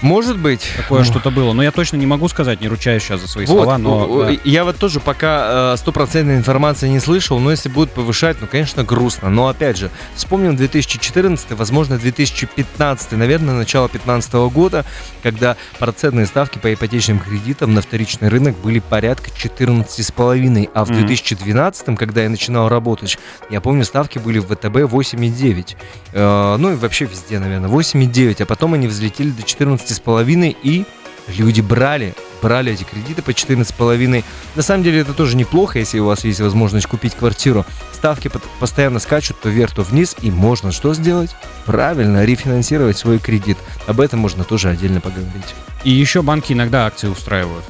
Может 0.00 0.38
быть. 0.38 0.70
Такое 0.76 1.00
ну. 1.00 1.04
что-то 1.04 1.30
было. 1.30 1.52
Но 1.52 1.62
я 1.62 1.70
точно 1.70 1.96
не 1.96 2.06
могу 2.06 2.28
сказать, 2.28 2.60
не 2.60 2.68
ручаюсь 2.68 3.02
сейчас 3.02 3.20
за 3.20 3.28
свои 3.28 3.46
вот, 3.46 3.54
слова, 3.54 3.78
но... 3.78 4.24
Да. 4.24 4.36
Я 4.44 4.64
вот 4.64 4.76
тоже 4.76 5.00
пока 5.00 5.72
э, 5.74 5.76
стопроцентной 5.76 6.36
информации 6.36 6.88
не 6.88 7.00
слышал, 7.00 7.38
но 7.38 7.50
если 7.50 7.68
будут 7.68 7.90
повышать, 7.90 8.36
ну, 8.40 8.46
конечно, 8.46 8.84
грустно. 8.84 9.28
Но, 9.28 9.48
опять 9.48 9.76
же, 9.76 9.90
вспомним 10.14 10.56
2014, 10.56 11.52
возможно, 11.52 11.98
2015, 11.98 13.12
наверное, 13.12 13.54
начало 13.54 13.88
2015 13.88 14.32
года, 14.52 14.84
когда 15.22 15.56
процентные 15.78 16.26
ставки 16.26 16.58
по 16.58 16.72
ипотечным 16.72 17.18
кредитам 17.18 17.74
на 17.74 17.82
вторичный 17.82 18.28
рынок 18.28 18.56
были 18.58 18.78
порядка 18.78 19.30
14,5. 19.30 20.70
А 20.74 20.84
в 20.84 20.90
mm-hmm. 20.90 20.94
2012, 20.94 21.98
когда 21.98 22.22
я 22.22 22.28
начинал 22.28 22.68
работать, 22.68 23.18
я 23.50 23.60
помню, 23.60 23.84
ставки 23.84 24.18
были 24.18 24.38
в 24.38 24.46
ВТБ 24.46 24.76
8,9. 24.92 25.76
Э, 26.12 26.56
ну 26.56 26.72
и 26.72 26.76
вообще 26.76 27.06
везде, 27.06 27.38
наверное, 27.38 27.68
8,9. 27.68 28.42
А 28.42 28.46
потом 28.46 28.74
они 28.74 28.86
взлетели 28.86 29.30
до 29.30 29.42
14 29.42 29.87
14,5 29.88 30.56
и 30.62 30.84
люди 31.28 31.60
брали, 31.60 32.14
брали 32.42 32.72
эти 32.72 32.84
кредиты 32.84 33.22
по 33.22 33.30
14,5. 33.30 34.24
На 34.54 34.62
самом 34.62 34.82
деле 34.84 35.00
это 35.00 35.12
тоже 35.12 35.36
неплохо, 35.36 35.78
если 35.78 35.98
у 35.98 36.06
вас 36.06 36.24
есть 36.24 36.40
возможность 36.40 36.86
купить 36.86 37.14
квартиру. 37.14 37.64
Ставки 37.92 38.30
постоянно 38.60 38.98
скачут 38.98 39.40
то 39.40 39.48
вверх, 39.48 39.74
то 39.74 39.82
вниз, 39.82 40.16
и 40.22 40.30
можно 40.30 40.72
что 40.72 40.94
сделать? 40.94 41.34
Правильно, 41.66 42.24
рефинансировать 42.24 42.96
свой 42.96 43.18
кредит. 43.18 43.58
Об 43.86 44.00
этом 44.00 44.20
можно 44.20 44.44
тоже 44.44 44.70
отдельно 44.70 45.00
поговорить. 45.00 45.54
И 45.84 45.90
еще 45.90 46.22
банки 46.22 46.52
иногда 46.52 46.86
акции 46.86 47.08
устраивают. 47.08 47.64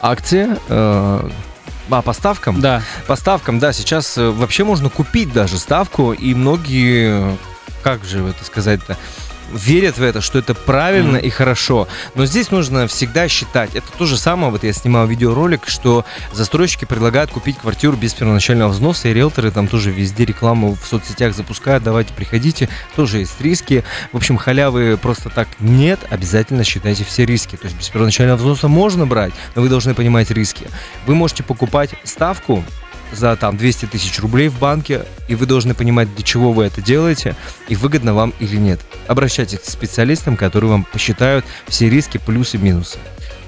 Акции? 0.00 0.56
Э, 0.68 1.28
а, 1.90 2.02
по 2.02 2.12
ставкам? 2.12 2.60
Да. 2.60 2.82
По 3.06 3.16
ставкам, 3.16 3.58
да. 3.58 3.72
Сейчас 3.72 4.16
э, 4.18 4.30
вообще 4.30 4.64
можно 4.64 4.90
купить 4.90 5.32
даже 5.32 5.58
ставку, 5.58 6.12
и 6.12 6.34
многие, 6.34 7.36
как 7.82 8.04
же 8.04 8.24
это 8.26 8.44
сказать-то, 8.44 8.96
верят 9.52 9.98
в 9.98 10.02
это, 10.02 10.20
что 10.20 10.38
это 10.38 10.54
правильно 10.54 11.16
mm-hmm. 11.16 11.26
и 11.26 11.30
хорошо. 11.30 11.88
Но 12.14 12.26
здесь 12.26 12.50
нужно 12.50 12.86
всегда 12.86 13.28
считать. 13.28 13.74
Это 13.74 13.86
то 13.96 14.06
же 14.06 14.16
самое, 14.16 14.50
вот 14.52 14.64
я 14.64 14.72
снимал 14.72 15.06
видеоролик, 15.06 15.68
что 15.68 16.04
застройщики 16.32 16.84
предлагают 16.84 17.30
купить 17.30 17.58
квартиру 17.58 17.96
без 17.96 18.14
первоначального 18.14 18.70
взноса, 18.70 19.08
и 19.08 19.14
риэлторы 19.14 19.50
там 19.50 19.68
тоже 19.68 19.90
везде 19.90 20.24
рекламу 20.24 20.76
в 20.80 20.86
соцсетях 20.86 21.34
запускают, 21.34 21.84
давайте 21.84 22.12
приходите, 22.14 22.68
тоже 22.96 23.18
есть 23.18 23.40
риски. 23.40 23.84
В 24.12 24.16
общем, 24.16 24.36
халявы 24.36 24.98
просто 25.00 25.30
так 25.30 25.48
нет, 25.60 26.00
обязательно 26.10 26.64
считайте 26.64 27.04
все 27.04 27.24
риски. 27.24 27.56
То 27.56 27.66
есть 27.66 27.76
без 27.76 27.88
первоначального 27.88 28.36
взноса 28.36 28.68
можно 28.68 29.06
брать, 29.06 29.32
но 29.54 29.62
вы 29.62 29.68
должны 29.68 29.94
понимать 29.94 30.30
риски. 30.30 30.66
Вы 31.06 31.14
можете 31.14 31.42
покупать 31.42 31.90
ставку, 32.04 32.64
за 33.12 33.36
там 33.36 33.56
200 33.56 33.86
тысяч 33.86 34.18
рублей 34.20 34.48
в 34.48 34.58
банке, 34.58 35.04
и 35.28 35.34
вы 35.34 35.46
должны 35.46 35.74
понимать, 35.74 36.14
для 36.14 36.24
чего 36.24 36.52
вы 36.52 36.64
это 36.64 36.80
делаете, 36.82 37.36
и 37.68 37.74
выгодно 37.74 38.14
вам 38.14 38.32
или 38.38 38.56
нет. 38.56 38.80
Обращайтесь 39.06 39.60
к 39.60 39.64
специалистам, 39.64 40.36
которые 40.36 40.70
вам 40.70 40.84
посчитают 40.84 41.44
все 41.66 41.88
риски, 41.88 42.18
плюсы 42.18 42.58
минусы. 42.58 42.98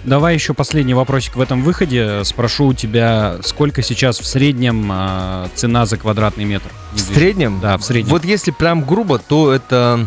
Давай 0.05 0.33
еще 0.35 0.55
последний 0.55 0.95
вопросик 0.95 1.37
в 1.37 1.41
этом 1.41 1.63
выходе. 1.63 2.23
Спрошу 2.25 2.69
у 2.69 2.75
тебя, 2.75 3.37
сколько 3.43 3.83
сейчас 3.83 4.19
в 4.19 4.27
среднем 4.27 4.91
э, 4.91 5.49
цена 5.55 5.85
за 5.85 5.99
квадратный 5.99 6.45
метр? 6.45 6.71
В 6.93 6.99
среднем? 6.99 7.61
Да, 7.61 7.77
в 7.77 7.83
среднем. 7.83 8.11
Вот 8.11 8.25
если 8.25 8.51
прям 8.51 8.83
грубо, 8.85 9.19
то 9.19 9.53
это, 9.53 10.07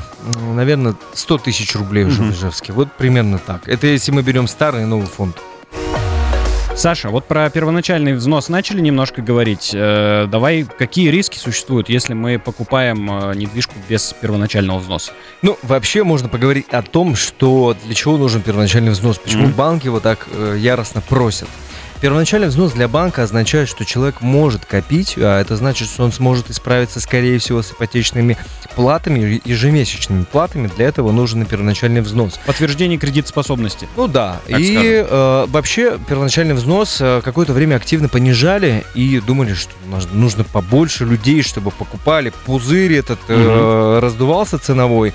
наверное, 0.55 0.95
100 1.13 1.37
тысяч 1.39 1.75
рублей 1.75 2.05
уже 2.05 2.23
в 2.23 2.31
Ижевске. 2.31 2.73
Вот 2.73 2.91
примерно 2.93 3.37
так. 3.37 3.67
Это 3.67 3.85
если 3.85 4.11
мы 4.11 4.23
берем 4.23 4.47
старый 4.47 4.85
новый 4.85 5.07
фонд. 5.07 5.37
Саша, 6.75 7.09
вот 7.09 7.25
про 7.25 7.49
первоначальный 7.49 8.13
взнос 8.13 8.49
начали 8.49 8.81
немножко 8.81 9.21
говорить. 9.21 9.71
Э, 9.73 10.27
давай, 10.29 10.63
какие 10.63 11.09
риски 11.09 11.37
существуют, 11.37 11.87
если 11.87 12.13
мы 12.13 12.39
покупаем 12.39 13.09
э, 13.09 13.35
недвижку 13.35 13.75
без 13.87 14.13
первоначального 14.19 14.79
взноса? 14.79 15.11
Ну, 15.43 15.57
вообще 15.61 16.03
можно 16.03 16.29
поговорить 16.29 16.67
о 16.71 16.81
том, 16.81 17.15
что 17.15 17.77
для 17.85 17.93
чего 17.93 18.17
нужен 18.17 18.41
первоначальный 18.41 18.91
взнос, 18.91 19.19
почему 19.19 19.47
mm-hmm. 19.47 19.55
банки 19.55 19.87
вот 19.87 20.03
так 20.03 20.27
э, 20.33 20.57
яростно 20.59 21.01
просят. 21.01 21.47
Первоначальный 22.03 22.49
взнос 22.49 22.73
для 22.73 22.89
банка 22.89 23.23
означает, 23.23 23.69
что 23.69 23.85
человек 23.85 24.19
может 24.19 24.65
копить, 24.65 25.13
а 25.15 25.39
это 25.39 25.55
значит, 25.55 25.87
что 25.87 26.03
он 26.03 26.11
сможет 26.11 26.49
исправиться, 26.49 26.99
скорее 26.99 27.39
всего, 27.39 27.61
с 27.61 27.71
ипотечными 27.71 28.37
платами, 28.75 29.41
ежемесячными 29.45 30.25
платами. 30.25 30.67
Для 30.75 30.87
этого 30.87 31.13
нужен 31.13 31.45
первоначальный 31.45 32.01
взнос. 32.01 32.41
Подтверждение 32.45 32.97
кредитоспособности. 32.97 33.87
Ну 33.95 34.09
да. 34.09 34.41
И 34.49 35.01
э, 35.09 35.45
вообще 35.47 35.97
первоначальный 36.09 36.55
взнос 36.55 36.97
э, 36.99 37.21
какое-то 37.23 37.53
время 37.53 37.77
активно 37.77 38.09
понижали 38.09 38.83
и 38.95 39.21
думали, 39.21 39.53
что 39.53 39.71
нужно 40.11 40.43
побольше 40.43 41.05
людей, 41.05 41.41
чтобы 41.41 41.71
покупали. 41.71 42.33
Пузырь 42.45 42.95
этот 42.95 43.19
э, 43.29 43.33
угу. 43.33 44.01
раздувался 44.01 44.59
ценовой. 44.59 45.13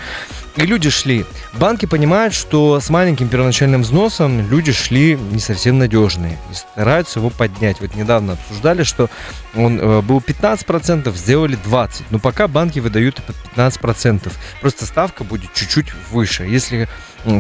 И 0.59 0.67
люди 0.67 0.91
шли. 0.91 1.25
Банки 1.53 1.87
понимают, 1.87 2.35
что 2.35 2.81
с 2.81 2.91
маленьким 2.91 3.29
первоначальным 3.29 3.83
взносом 3.83 4.51
люди 4.51 4.73
шли 4.73 5.15
не 5.15 5.39
совсем 5.39 5.79
надежные 5.79 6.37
и 6.51 6.55
стараются 6.55 7.21
его 7.21 7.31
поднять. 7.31 7.81
Вот 7.81 7.95
недавно 7.95 8.33
обсуждали, 8.33 8.83
что 8.83 9.09
он 9.55 9.79
э, 9.79 10.01
был 10.03 10.19
15%, 10.19 11.17
сделали 11.17 11.57
20%. 11.65 12.03
Но 12.11 12.19
пока 12.19 12.49
банки 12.49 12.81
выдают 12.81 13.23
под 13.23 13.37
15%. 13.57 14.33
Просто 14.61 14.85
ставка 14.85 15.23
будет 15.23 15.55
чуть-чуть 15.55 15.95
выше. 16.11 16.43
Если 16.43 16.89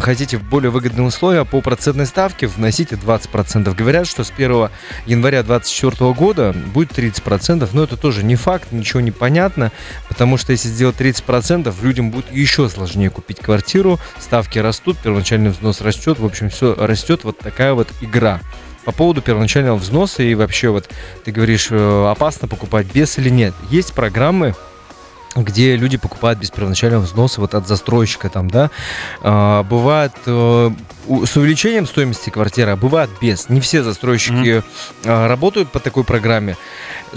хотите 0.00 0.38
более 0.38 0.70
выгодные 0.70 1.06
условия 1.06 1.44
по 1.44 1.60
процентной 1.60 2.06
ставке, 2.06 2.46
вносите 2.46 2.96
20%. 2.96 3.74
Говорят, 3.74 4.06
что 4.06 4.24
с 4.24 4.30
1 4.30 4.68
января 5.06 5.42
2024 5.42 6.12
года 6.12 6.52
будет 6.52 6.92
30%, 6.92 7.68
но 7.72 7.84
это 7.84 7.96
тоже 7.96 8.24
не 8.24 8.36
факт, 8.36 8.72
ничего 8.72 9.00
не 9.00 9.10
понятно, 9.10 9.72
потому 10.08 10.36
что 10.36 10.52
если 10.52 10.68
сделать 10.68 10.96
30%, 10.96 11.74
людям 11.82 12.10
будет 12.10 12.32
еще 12.32 12.68
сложнее 12.68 13.10
купить 13.10 13.38
квартиру, 13.40 13.98
ставки 14.18 14.58
растут, 14.58 14.98
первоначальный 14.98 15.50
взнос 15.50 15.80
растет, 15.80 16.18
в 16.18 16.24
общем, 16.24 16.50
все 16.50 16.74
растет, 16.74 17.24
вот 17.24 17.38
такая 17.38 17.74
вот 17.74 17.88
игра. 18.00 18.40
по 18.84 18.92
поводу 18.92 19.20
первоначального 19.20 19.76
взноса 19.76 20.22
и 20.22 20.34
вообще 20.34 20.70
вот 20.70 20.88
ты 21.22 21.30
говоришь, 21.30 21.68
э, 21.70 22.10
опасно 22.10 22.48
покупать 22.48 22.86
без 22.86 23.18
или 23.18 23.28
нет. 23.28 23.52
Есть 23.70 23.92
программы, 23.92 24.54
где 25.36 25.76
люди 25.76 25.96
покупают 25.96 26.38
без 26.38 26.50
первоначального 26.50 27.02
взноса 27.02 27.40
вот 27.40 27.54
от 27.54 27.68
застройщика 27.68 28.28
там, 28.28 28.48
да. 28.50 28.70
А, 29.20 29.62
бывает 29.62 30.12
э, 30.26 30.70
с 31.24 31.36
увеличением 31.36 31.86
стоимости 31.86 32.30
квартиры, 32.30 32.72
а 32.72 32.76
бывает 32.76 33.10
без. 33.20 33.48
Не 33.48 33.60
все 33.60 33.82
застройщики 33.82 34.62
mm-hmm. 35.02 35.28
работают 35.28 35.70
по 35.70 35.80
такой 35.80 36.04
программе. 36.04 36.56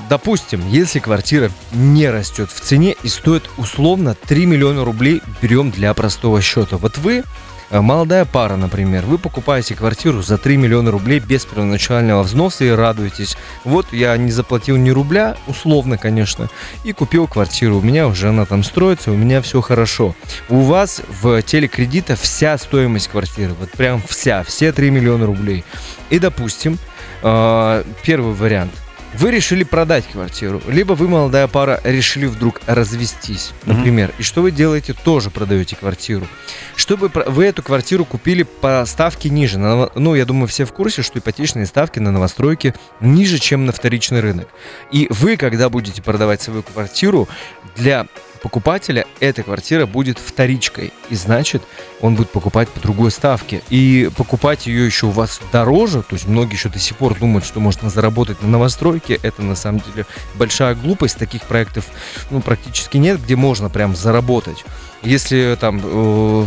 Допустим, 0.09 0.67
если 0.69 0.99
квартира 0.99 1.51
не 1.73 2.09
растет 2.09 2.49
в 2.51 2.59
цене 2.61 2.95
и 3.03 3.07
стоит 3.07 3.49
условно 3.57 4.15
3 4.15 4.45
миллиона 4.45 4.85
рублей, 4.85 5.21
берем 5.41 5.71
для 5.71 5.93
простого 5.93 6.41
счета. 6.41 6.77
Вот 6.77 6.97
вы 6.97 7.23
молодая 7.71 8.25
пара, 8.25 8.57
например, 8.57 9.05
вы 9.05 9.17
покупаете 9.17 9.75
квартиру 9.75 10.21
за 10.21 10.37
3 10.37 10.57
миллиона 10.57 10.91
рублей 10.91 11.19
без 11.19 11.45
первоначального 11.45 12.23
взноса 12.23 12.65
и 12.65 12.69
радуетесь. 12.69 13.37
Вот 13.63 13.93
я 13.93 14.17
не 14.17 14.31
заплатил 14.31 14.75
ни 14.75 14.89
рубля, 14.89 15.37
условно, 15.47 15.97
конечно, 15.97 16.49
и 16.83 16.91
купил 16.91 17.27
квартиру. 17.27 17.77
У 17.77 17.81
меня 17.81 18.07
уже 18.07 18.29
она 18.29 18.45
там 18.45 18.63
строится, 18.63 19.11
у 19.11 19.15
меня 19.15 19.41
все 19.41 19.61
хорошо. 19.61 20.15
У 20.49 20.61
вас 20.61 21.01
в 21.21 21.41
теле 21.43 21.67
кредита 21.67 22.15
вся 22.15 22.57
стоимость 22.57 23.07
квартиры, 23.07 23.53
вот 23.59 23.71
прям 23.71 24.01
вся, 24.05 24.43
все 24.43 24.73
3 24.73 24.89
миллиона 24.89 25.25
рублей. 25.25 25.63
И, 26.09 26.19
допустим, 26.19 26.77
э, 27.23 27.83
первый 28.03 28.33
вариант– 28.33 28.73
вы 29.13 29.31
решили 29.31 29.63
продать 29.63 30.05
квартиру, 30.07 30.61
либо 30.67 30.93
вы, 30.93 31.07
молодая 31.07 31.47
пара, 31.47 31.81
решили 31.83 32.25
вдруг 32.25 32.61
развестись, 32.65 33.51
например. 33.65 34.09
Mm-hmm. 34.09 34.19
И 34.19 34.23
что 34.23 34.41
вы 34.41 34.51
делаете? 34.51 34.93
Тоже 34.93 35.29
продаете 35.29 35.75
квартиру. 35.75 36.27
Чтобы 36.75 37.11
вы 37.27 37.45
эту 37.45 37.61
квартиру 37.61 38.05
купили 38.05 38.43
по 38.43 38.83
ставке 38.85 39.29
ниже. 39.29 39.57
Ну, 39.59 40.15
я 40.15 40.25
думаю, 40.25 40.47
все 40.47 40.65
в 40.65 40.71
курсе, 40.71 41.01
что 41.01 41.19
ипотечные 41.19 41.65
ставки 41.65 41.99
на 41.99 42.11
новостройки 42.11 42.73
ниже, 42.99 43.37
чем 43.37 43.65
на 43.65 43.71
вторичный 43.71 44.21
рынок. 44.21 44.47
И 44.91 45.07
вы, 45.09 45.37
когда 45.37 45.69
будете 45.69 46.01
продавать 46.01 46.41
свою 46.41 46.63
квартиру, 46.63 47.27
для 47.75 48.07
покупателя 48.41 49.05
эта 49.19 49.43
квартира 49.43 49.85
будет 49.85 50.19
вторичкой. 50.19 50.91
И 51.09 51.15
значит, 51.15 51.61
он 52.01 52.15
будет 52.15 52.31
покупать 52.31 52.69
по 52.69 52.79
другой 52.79 53.11
ставке. 53.11 53.61
И 53.69 54.09
покупать 54.17 54.67
ее 54.67 54.85
еще 54.85 55.07
у 55.07 55.11
вас 55.11 55.39
дороже, 55.51 56.01
то 56.01 56.15
есть 56.15 56.27
многие 56.27 56.53
еще 56.53 56.69
до 56.69 56.79
сих 56.79 56.97
пор 56.97 57.17
думают, 57.17 57.45
что 57.45 57.59
можно 57.59 57.89
заработать 57.89 58.41
на 58.41 58.47
новостройке. 58.47 59.19
Это 59.21 59.41
на 59.41 59.55
самом 59.55 59.81
деле 59.81 60.05
большая 60.35 60.75
глупость. 60.75 61.17
Таких 61.17 61.43
проектов 61.43 61.85
ну, 62.29 62.41
практически 62.41 62.97
нет, 62.97 63.21
где 63.23 63.35
можно 63.35 63.69
прям 63.69 63.95
заработать. 63.95 64.65
Если 65.03 65.57
там 65.59 65.81
э, 65.83 66.45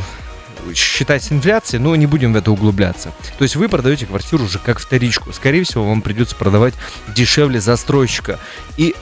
считать 0.75 1.31
инфляцией, 1.33 1.83
но 1.83 1.95
не 1.97 2.07
будем 2.07 2.33
в 2.33 2.37
это 2.37 2.51
углубляться. 2.51 3.13
То 3.39 3.45
есть 3.45 3.57
вы 3.57 3.69
продаете 3.69 4.07
квартиру 4.07 4.45
уже 4.45 4.59
как 4.59 4.79
вторичку. 4.79 5.33
Скорее 5.33 5.65
всего, 5.65 5.87
вам 5.89 6.03
придется 6.03 6.37
продавать 6.37 6.75
дешевле 7.15 7.61
застройщика. 7.61 8.39
И 8.77 8.95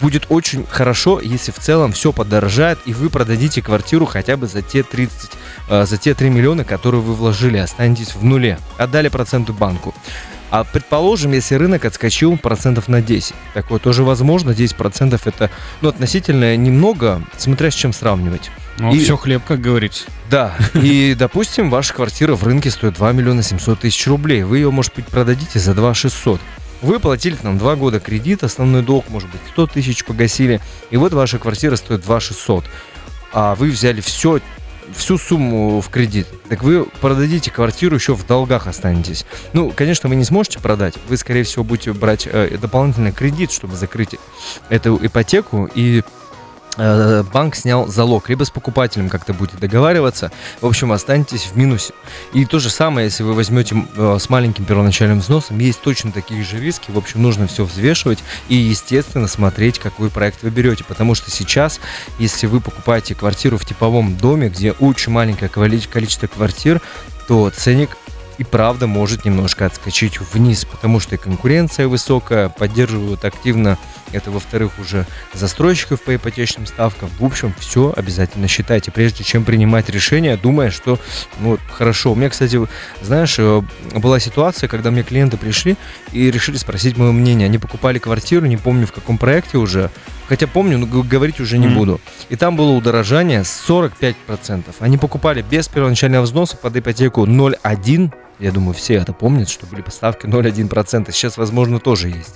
будет 0.00 0.26
очень 0.28 0.66
хорошо, 0.68 1.20
если 1.20 1.52
в 1.52 1.58
целом 1.58 1.92
все 1.92 2.12
подорожает, 2.12 2.78
и 2.86 2.92
вы 2.92 3.10
продадите 3.10 3.62
квартиру 3.62 4.06
хотя 4.06 4.36
бы 4.36 4.46
за 4.46 4.62
те 4.62 4.82
30, 4.82 5.30
э, 5.68 5.86
за 5.86 5.96
те 5.98 6.14
3 6.14 6.30
миллиона, 6.30 6.64
которые 6.64 7.00
вы 7.00 7.14
вложили, 7.14 7.58
останетесь 7.58 8.14
в 8.14 8.24
нуле. 8.24 8.58
Отдали 8.78 9.08
проценты 9.08 9.52
банку. 9.52 9.94
А 10.52 10.64
предположим, 10.64 11.32
если 11.32 11.54
рынок 11.54 11.86
отскочил 11.86 12.36
процентов 12.36 12.86
на 12.86 13.00
10. 13.00 13.34
Такое 13.54 13.78
тоже 13.78 14.02
возможно. 14.02 14.50
10% 14.50 15.18
это 15.24 15.50
ну, 15.80 15.88
относительно 15.88 16.54
немного, 16.58 17.22
смотря 17.38 17.70
с 17.70 17.74
чем 17.74 17.94
сравнивать. 17.94 18.50
Ну, 18.82 18.92
и... 18.92 18.98
все 18.98 19.16
хлеб, 19.16 19.42
как 19.46 19.60
говорится. 19.60 20.06
Да, 20.28 20.56
и, 20.74 21.14
допустим, 21.18 21.70
ваша 21.70 21.94
квартира 21.94 22.34
в 22.34 22.42
рынке 22.42 22.68
стоит 22.68 22.94
2 22.94 23.12
миллиона 23.12 23.42
700 23.42 23.78
тысяч 23.78 24.08
рублей. 24.08 24.42
Вы 24.42 24.58
ее, 24.58 24.72
может 24.72 24.92
быть, 24.94 25.06
продадите 25.06 25.60
за 25.60 25.72
2 25.72 25.94
600. 25.94 26.40
Вы 26.82 26.98
платили 26.98 27.36
там 27.36 27.58
2 27.58 27.76
года 27.76 28.00
кредит, 28.00 28.42
основной 28.42 28.82
долг, 28.82 29.08
может 29.08 29.30
быть, 29.30 29.40
100 29.52 29.68
тысяч 29.68 30.04
погасили, 30.04 30.60
и 30.90 30.96
вот 30.96 31.12
ваша 31.12 31.38
квартира 31.38 31.76
стоит 31.76 32.02
2 32.02 32.20
600. 32.20 32.64
А 33.32 33.54
вы 33.54 33.70
взяли 33.70 34.00
все, 34.00 34.40
всю 34.92 35.16
сумму 35.16 35.80
в 35.80 35.88
кредит. 35.88 36.26
Так 36.48 36.64
вы 36.64 36.84
продадите 37.00 37.52
квартиру, 37.52 37.94
еще 37.94 38.16
в 38.16 38.26
долгах 38.26 38.66
останетесь. 38.66 39.24
Ну, 39.52 39.70
конечно, 39.70 40.08
вы 40.08 40.16
не 40.16 40.24
сможете 40.24 40.58
продать. 40.58 40.94
Вы, 41.08 41.16
скорее 41.18 41.44
всего, 41.44 41.62
будете 41.62 41.92
брать 41.92 42.26
э, 42.26 42.58
дополнительный 42.60 43.12
кредит, 43.12 43.52
чтобы 43.52 43.76
закрыть 43.76 44.16
эту 44.70 44.98
ипотеку 45.00 45.70
и 45.72 46.02
банк 46.76 47.54
снял 47.54 47.86
залог, 47.86 48.28
либо 48.28 48.44
с 48.44 48.50
покупателем 48.50 49.08
как-то 49.08 49.34
будете 49.34 49.58
договариваться. 49.58 50.30
В 50.60 50.66
общем, 50.66 50.92
останетесь 50.92 51.44
в 51.44 51.56
минусе. 51.56 51.92
И 52.32 52.44
то 52.44 52.58
же 52.58 52.70
самое, 52.70 53.06
если 53.06 53.22
вы 53.22 53.34
возьмете 53.34 53.84
э, 53.96 54.18
с 54.18 54.28
маленьким 54.30 54.64
первоначальным 54.64 55.20
взносом, 55.20 55.58
есть 55.58 55.80
точно 55.82 56.12
такие 56.12 56.42
же 56.42 56.58
риски. 56.58 56.90
В 56.90 56.98
общем, 56.98 57.22
нужно 57.22 57.46
все 57.46 57.64
взвешивать 57.64 58.20
и, 58.48 58.54
естественно, 58.54 59.28
смотреть, 59.28 59.78
какой 59.78 60.10
проект 60.10 60.42
вы 60.42 60.50
берете. 60.50 60.84
Потому 60.84 61.14
что 61.14 61.30
сейчас, 61.30 61.80
если 62.18 62.46
вы 62.46 62.60
покупаете 62.60 63.14
квартиру 63.14 63.58
в 63.58 63.64
типовом 63.64 64.16
доме, 64.16 64.48
где 64.48 64.72
очень 64.72 65.12
маленькое 65.12 65.50
количество 65.50 66.26
квартир, 66.26 66.80
то 67.28 67.50
ценник 67.50 67.96
и 68.38 68.44
правда 68.44 68.86
может 68.86 69.24
немножко 69.24 69.66
отскочить 69.66 70.20
вниз, 70.20 70.64
потому 70.64 71.00
что 71.00 71.14
и 71.14 71.18
конкуренция 71.18 71.88
высокая, 71.88 72.48
поддерживают 72.48 73.24
активно 73.24 73.78
это, 74.12 74.30
во-вторых, 74.30 74.72
уже 74.78 75.06
застройщиков 75.32 76.02
по 76.02 76.14
ипотечным 76.14 76.66
ставкам. 76.66 77.10
В 77.18 77.24
общем, 77.24 77.54
все 77.58 77.92
обязательно 77.96 78.46
считайте, 78.46 78.90
прежде 78.90 79.24
чем 79.24 79.44
принимать 79.44 79.88
решение, 79.88 80.36
думая, 80.36 80.70
что 80.70 80.98
ну, 81.40 81.58
хорошо. 81.70 82.12
У 82.12 82.14
меня, 82.14 82.28
кстати, 82.28 82.60
знаешь, 83.00 83.36
э, 83.38 83.62
была 83.94 84.20
ситуация, 84.20 84.68
когда 84.68 84.90
мне 84.90 85.02
клиенты 85.02 85.36
пришли 85.36 85.76
и 86.12 86.30
решили 86.30 86.56
спросить 86.56 86.96
мое 86.96 87.12
мнение. 87.12 87.46
Они 87.46 87.58
покупали 87.58 87.98
квартиру, 87.98 88.46
не 88.46 88.56
помню 88.56 88.86
в 88.86 88.92
каком 88.92 89.18
проекте 89.18 89.58
уже, 89.58 89.90
хотя 90.28 90.46
помню, 90.46 90.78
но 90.78 90.86
говорить 90.86 91.40
уже 91.40 91.58
не 91.58 91.66
mm-hmm. 91.66 91.74
буду. 91.74 92.00
И 92.28 92.36
там 92.36 92.56
было 92.56 92.72
удорожание 92.72 93.40
45%. 93.40 94.14
Они 94.80 94.98
покупали 94.98 95.42
без 95.42 95.68
первоначального 95.68 96.24
взноса 96.24 96.56
под 96.56 96.76
ипотеку 96.76 97.26
0,1%. 97.26 98.12
Я 98.42 98.50
думаю, 98.50 98.74
все 98.74 98.94
это 98.94 99.12
помнят, 99.12 99.48
что 99.48 99.66
были 99.66 99.82
поставки 99.82 100.26
0,1%. 100.26 101.12
Сейчас, 101.12 101.36
возможно, 101.36 101.78
тоже 101.78 102.08
есть. 102.08 102.34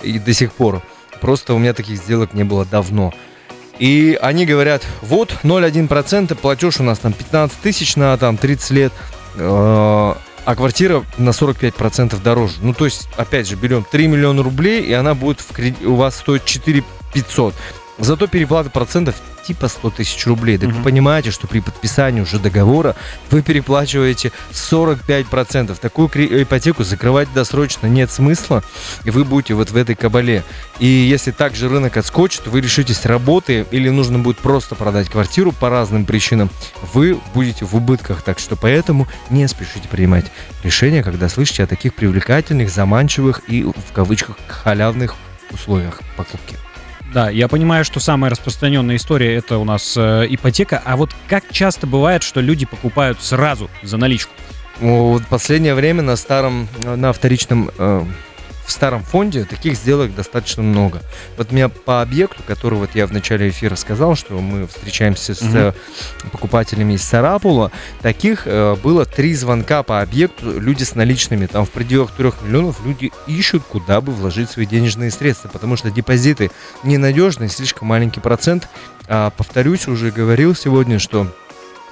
И 0.00 0.20
до 0.20 0.32
сих 0.32 0.52
пор. 0.52 0.82
Просто 1.20 1.54
у 1.54 1.58
меня 1.58 1.74
таких 1.74 1.98
сделок 1.98 2.32
не 2.32 2.44
было 2.44 2.64
давно. 2.64 3.12
И 3.80 4.16
они 4.22 4.46
говорят, 4.46 4.86
вот 5.00 5.34
0,1%, 5.42 6.36
платеж 6.36 6.78
у 6.78 6.84
нас 6.84 7.00
там 7.00 7.12
15 7.12 7.58
тысяч 7.58 7.96
на 7.96 8.16
там 8.18 8.36
30 8.36 8.70
лет, 8.70 8.92
э, 9.34 9.40
а 9.40 10.54
квартира 10.54 11.04
на 11.18 11.30
45% 11.30 12.22
дороже. 12.22 12.54
Ну, 12.60 12.72
то 12.72 12.84
есть, 12.84 13.08
опять 13.16 13.48
же, 13.48 13.56
берем 13.56 13.84
3 13.90 14.06
миллиона 14.06 14.44
рублей, 14.44 14.82
и 14.82 14.92
она 14.92 15.14
будет 15.14 15.40
в 15.40 15.52
кредит, 15.52 15.84
у 15.84 15.96
вас 15.96 16.18
стоить 16.18 16.44
4 16.44 16.84
500. 17.12 17.54
Зато 17.98 18.26
переплата 18.26 18.70
процентов 18.70 19.14
типа 19.42 19.68
100 19.68 19.90
тысяч 19.90 20.26
рублей. 20.26 20.56
Так 20.58 20.70
угу. 20.70 20.78
вы 20.78 20.84
понимаете, 20.84 21.30
что 21.30 21.46
при 21.46 21.60
подписании 21.60 22.20
уже 22.20 22.38
договора 22.38 22.96
вы 23.30 23.42
переплачиваете 23.42 24.32
45%. 24.52 25.78
Такую 25.78 26.08
ипотеку 26.42 26.84
закрывать 26.84 27.32
досрочно 27.32 27.86
нет 27.86 28.10
смысла, 28.10 28.62
и 29.04 29.10
вы 29.10 29.24
будете 29.24 29.54
вот 29.54 29.70
в 29.70 29.76
этой 29.76 29.94
кабале. 29.94 30.42
И 30.78 30.86
если 30.86 31.32
также 31.32 31.68
рынок 31.68 31.96
отскочит, 31.96 32.46
вы 32.46 32.60
решитесь 32.60 33.04
работы 33.04 33.66
или 33.70 33.88
нужно 33.88 34.18
будет 34.18 34.38
просто 34.38 34.74
продать 34.74 35.08
квартиру 35.08 35.52
по 35.52 35.68
разным 35.68 36.04
причинам, 36.04 36.50
вы 36.92 37.18
будете 37.34 37.64
в 37.64 37.74
убытках. 37.74 38.22
Так 38.22 38.38
что 38.38 38.56
поэтому 38.56 39.06
не 39.30 39.46
спешите 39.48 39.88
принимать 39.88 40.26
решения, 40.62 41.02
когда 41.02 41.28
слышите 41.28 41.64
о 41.64 41.66
таких 41.66 41.94
привлекательных, 41.94 42.70
заманчивых 42.70 43.42
и 43.48 43.64
в 43.64 43.92
кавычках 43.92 44.36
халявных 44.46 45.14
условиях 45.50 46.00
покупки. 46.16 46.56
Да, 47.12 47.28
я 47.28 47.46
понимаю, 47.46 47.84
что 47.84 48.00
самая 48.00 48.30
распространенная 48.30 48.96
история 48.96 49.34
это 49.34 49.58
у 49.58 49.64
нас 49.64 49.96
э, 49.98 50.26
ипотека. 50.30 50.80
А 50.84 50.96
вот 50.96 51.10
как 51.28 51.44
часто 51.50 51.86
бывает, 51.86 52.22
что 52.22 52.40
люди 52.40 52.64
покупают 52.64 53.20
сразу 53.20 53.68
за 53.82 53.98
наличку? 53.98 54.32
Вот 54.80 55.26
последнее 55.26 55.74
время 55.74 56.02
на 56.02 56.16
старом, 56.16 56.68
на 56.82 57.12
вторичном 57.12 57.70
э, 57.76 58.04
в 58.64 58.70
старом 58.70 59.02
фонде 59.02 59.44
таких 59.44 59.76
сделок 59.76 60.14
достаточно 60.14 60.62
много. 60.62 61.02
Вот 61.36 61.52
меня 61.52 61.68
по 61.68 62.02
объекту, 62.02 62.42
который 62.46 62.78
вот 62.78 62.90
я 62.94 63.06
в 63.06 63.12
начале 63.12 63.48
эфира 63.48 63.74
сказал, 63.76 64.14
что 64.16 64.34
мы 64.34 64.66
встречаемся 64.66 65.34
с 65.34 65.42
mm 65.42 65.74
покупателями 66.30 66.94
из 66.94 67.02
Сарапула, 67.02 67.70
таких 68.00 68.42
э, 68.46 68.76
было 68.76 69.04
три 69.04 69.34
звонка 69.34 69.82
по 69.82 70.00
объекту, 70.00 70.58
люди 70.58 70.82
с 70.82 70.94
наличными, 70.94 71.46
там 71.46 71.66
в 71.66 71.70
пределах 71.70 72.12
трех 72.12 72.42
миллионов 72.42 72.84
люди 72.84 73.12
ищут, 73.26 73.62
куда 73.68 74.00
бы 74.00 74.12
вложить 74.12 74.50
свои 74.50 74.66
денежные 74.66 75.10
средства, 75.10 75.48
потому 75.48 75.76
что 75.76 75.90
депозиты 75.90 76.50
ненадежные, 76.84 77.48
слишком 77.48 77.88
маленький 77.88 78.20
процент. 78.20 78.68
А, 79.08 79.30
повторюсь, 79.30 79.88
уже 79.88 80.10
говорил 80.10 80.54
сегодня, 80.54 80.98
что 80.98 81.26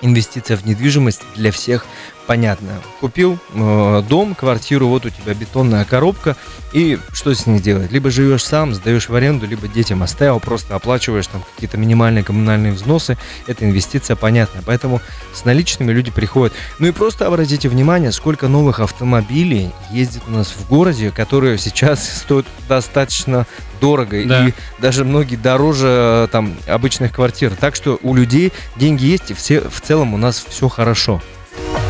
инвестиция 0.01 0.57
в 0.57 0.65
недвижимость 0.65 1.23
для 1.35 1.53
всех 1.53 1.85
понятно. 2.27 2.81
Купил 3.01 3.39
э, 3.55 4.03
дом, 4.09 4.35
квартиру, 4.35 4.89
вот 4.89 5.07
у 5.07 5.11
тебя 5.11 5.35
бетонная 5.35 5.85
коробка, 5.85 6.37
и 6.73 6.99
что 7.13 7.35
с 7.35 7.47
ней 7.47 7.59
делать? 7.59 7.91
Либо 7.91 8.11
живешь 8.11 8.45
сам, 8.45 8.75
сдаешь 8.75 9.09
в 9.09 9.15
аренду, 9.15 9.47
либо 9.47 9.67
детям 9.67 10.03
оставил, 10.03 10.39
просто 10.39 10.77
оплачиваешь 10.77 11.27
там 11.27 11.43
какие-то 11.55 11.77
минимальные 11.77 12.23
коммунальные 12.23 12.73
взносы. 12.73 13.19
Это 13.47 13.65
инвестиция, 13.65 14.15
понятно. 14.15 14.63
Поэтому 14.65 15.01
с 15.33 15.45
наличными 15.45 15.91
люди 15.93 16.11
приходят. 16.11 16.53
Ну 16.79 16.87
и 16.87 16.93
просто 16.93 17.27
обратите 17.27 17.69
внимание, 17.69 18.13
сколько 18.13 18.47
новых 18.47 18.81
автомобилей 18.81 19.71
ездит 19.91 20.23
у 20.29 20.31
нас 20.31 20.49
в 20.49 20.69
городе, 20.69 21.11
которые 21.11 21.59
сейчас 21.59 22.09
стоят 22.19 22.47
достаточно 22.69 23.47
дорого. 23.81 24.25
Да. 24.25 24.49
И 24.49 24.53
даже 24.79 25.05
многие 25.05 25.37
дороже 25.37 26.29
там 26.31 26.55
обычных 26.67 27.13
квартир. 27.13 27.53
Так 27.59 27.75
что 27.75 27.99
у 28.03 28.15
людей 28.15 28.53
деньги 28.77 29.07
есть, 29.07 29.31
и 29.31 29.35
все, 29.35 29.61
в 29.61 29.81
целом 29.81 30.15
у 30.15 30.17
нас 30.17 30.45
все 30.49 30.69
хорошо. 30.69 31.21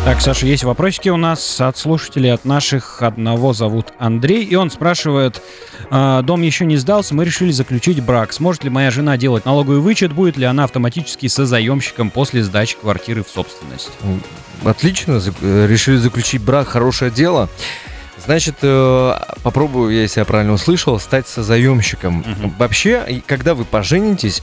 Так, 0.03 0.23
Саша, 0.23 0.47
есть 0.47 0.65
вопросики 0.65 1.11
у 1.11 1.19
нас 1.19 1.61
от 1.61 1.77
слушателей, 1.77 2.33
от 2.33 2.47
наших. 2.47 3.03
Одного 3.03 3.53
зовут 3.53 3.93
Андрей, 3.99 4.45
и 4.45 4.55
он 4.55 4.71
спрашивает, 4.71 5.43
«А, 5.91 6.23
дом 6.23 6.41
еще 6.41 6.65
не 6.65 6.79
сдался, 6.79 7.15
мы 7.15 7.25
решили 7.25 7.53
заключить 7.53 8.03
брак. 8.03 8.33
Сможет 8.33 8.65
ли 8.65 8.71
моя 8.71 8.91
жена 8.91 9.19
делать 9.19 9.45
налоговый 9.45 9.81
вычет, 9.81 10.13
будет 10.13 10.39
ли 10.39 10.47
она 10.47 10.65
автоматически 10.65 11.29
созаемщиком 11.29 12.11
после 12.11 12.43
сдачи 12.43 12.77
квартиры 12.81 13.23
в 13.23 13.29
собственность? 13.29 13.91
Отлично, 14.65 15.21
э, 15.43 15.67
решили 15.69 15.97
заключить 15.97 16.43
брак, 16.43 16.69
хорошее 16.69 17.11
дело. 17.11 17.51
Значит, 18.25 18.57
э, 18.63 19.15
попробую, 19.43 19.93
если 19.93 20.21
я 20.21 20.25
правильно 20.25 20.55
услышал, 20.55 20.99
стать 20.99 21.29
созаемщиком. 21.29 22.25
Мгм. 22.27 22.55
Вообще, 22.59 23.23
когда 23.27 23.55
вы 23.55 23.65
поженитесь, 23.65 24.43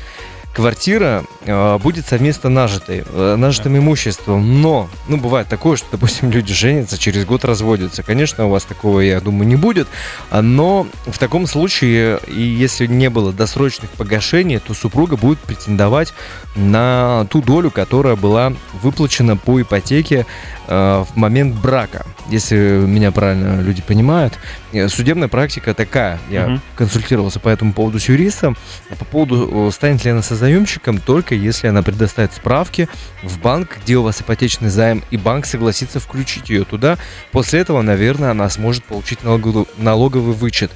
квартира 0.53 1.23
э, 1.45 1.77
будет 1.77 2.07
совместно 2.07 2.49
нажитой, 2.49 3.03
э, 3.07 3.35
нажитым 3.37 3.77
имуществом. 3.77 4.61
Но, 4.61 4.89
ну, 5.07 5.17
бывает 5.17 5.47
такое, 5.47 5.77
что, 5.77 5.87
допустим, 5.91 6.31
люди 6.31 6.53
женятся, 6.53 6.97
через 6.97 7.25
год 7.25 7.45
разводятся. 7.45 8.01
Конечно, 8.01 8.47
у 8.47 8.49
вас 8.49 8.63
такого, 8.63 9.01
я 9.01 9.19
думаю, 9.21 9.47
не 9.47 9.55
будет. 9.55 9.87
А, 10.31 10.41
Но 10.41 10.87
в 11.05 11.19
таком 11.19 11.45
случае, 11.45 12.19
и 12.27 12.41
если 12.41 12.87
не 12.87 13.09
было 13.09 13.31
досрочных 13.31 13.91
погашений, 13.91 14.57
то 14.59 14.73
супруга 14.73 15.15
будет 15.15 15.37
претендовать 15.39 16.13
на 16.55 17.27
ту 17.29 17.41
долю, 17.43 17.69
которая 17.69 18.15
была 18.15 18.53
выплачена 18.81 19.37
по 19.37 19.61
ипотеке 19.61 20.25
э, 20.67 21.03
в 21.07 21.15
момент 21.15 21.55
брака. 21.55 22.05
Если 22.29 22.55
меня 22.55 23.11
правильно 23.11 23.61
люди 23.61 23.81
понимают. 23.81 24.33
Э, 24.73 24.89
Судебная 24.89 25.27
практика 25.27 25.73
такая. 25.75 26.19
Я 26.29 26.47
Мгм. 26.47 26.61
консультировался 26.75 27.39
по 27.39 27.49
этому 27.49 27.73
поводу 27.73 27.99
с 27.99 28.09
юристом. 28.09 28.57
По 28.97 29.05
поводу, 29.05 29.67
э, 29.69 29.71
станет 29.71 30.03
ли 30.03 30.11
она 30.11 30.21
созаемщиком, 30.37 30.99
только 30.99 31.33
если 31.35 31.67
она 31.67 31.81
предоставит 31.81 32.31
справки 32.31 32.87
в 33.23 33.39
банк, 33.39 33.79
где 33.83 33.97
у 33.97 34.03
вас 34.03 34.21
ипотечный 34.21 34.69
займ, 34.69 35.03
и 35.09 35.17
банк 35.17 35.45
согласится 35.45 35.99
включить 35.99 36.49
ее 36.49 36.63
туда. 36.63 36.97
После 37.31 37.59
этого, 37.59 37.81
наверное, 37.81 38.31
она 38.31 38.49
сможет 38.49 38.83
получить 38.83 39.19
налоговый 39.23 40.33
вычет. 40.33 40.71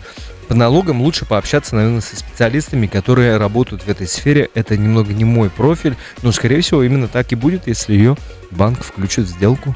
По 0.47 0.55
налогам 0.55 1.01
лучше 1.01 1.25
пообщаться, 1.25 1.75
наверное, 1.75 2.01
со 2.01 2.17
специалистами, 2.17 2.87
которые 2.87 3.37
работают 3.37 3.83
в 3.83 3.87
этой 3.87 4.07
сфере. 4.07 4.49
Это 4.53 4.75
немного 4.75 5.13
не 5.13 5.23
мой 5.23 5.49
профиль, 5.49 5.95
но, 6.23 6.31
скорее 6.31 6.61
всего, 6.61 6.83
именно 6.83 7.07
так 7.07 7.31
и 7.31 7.35
будет, 7.35 7.67
если 7.67 7.93
ее 7.93 8.17
банк 8.49 8.83
включит 8.83 9.27
в 9.27 9.29
сделку. 9.29 9.75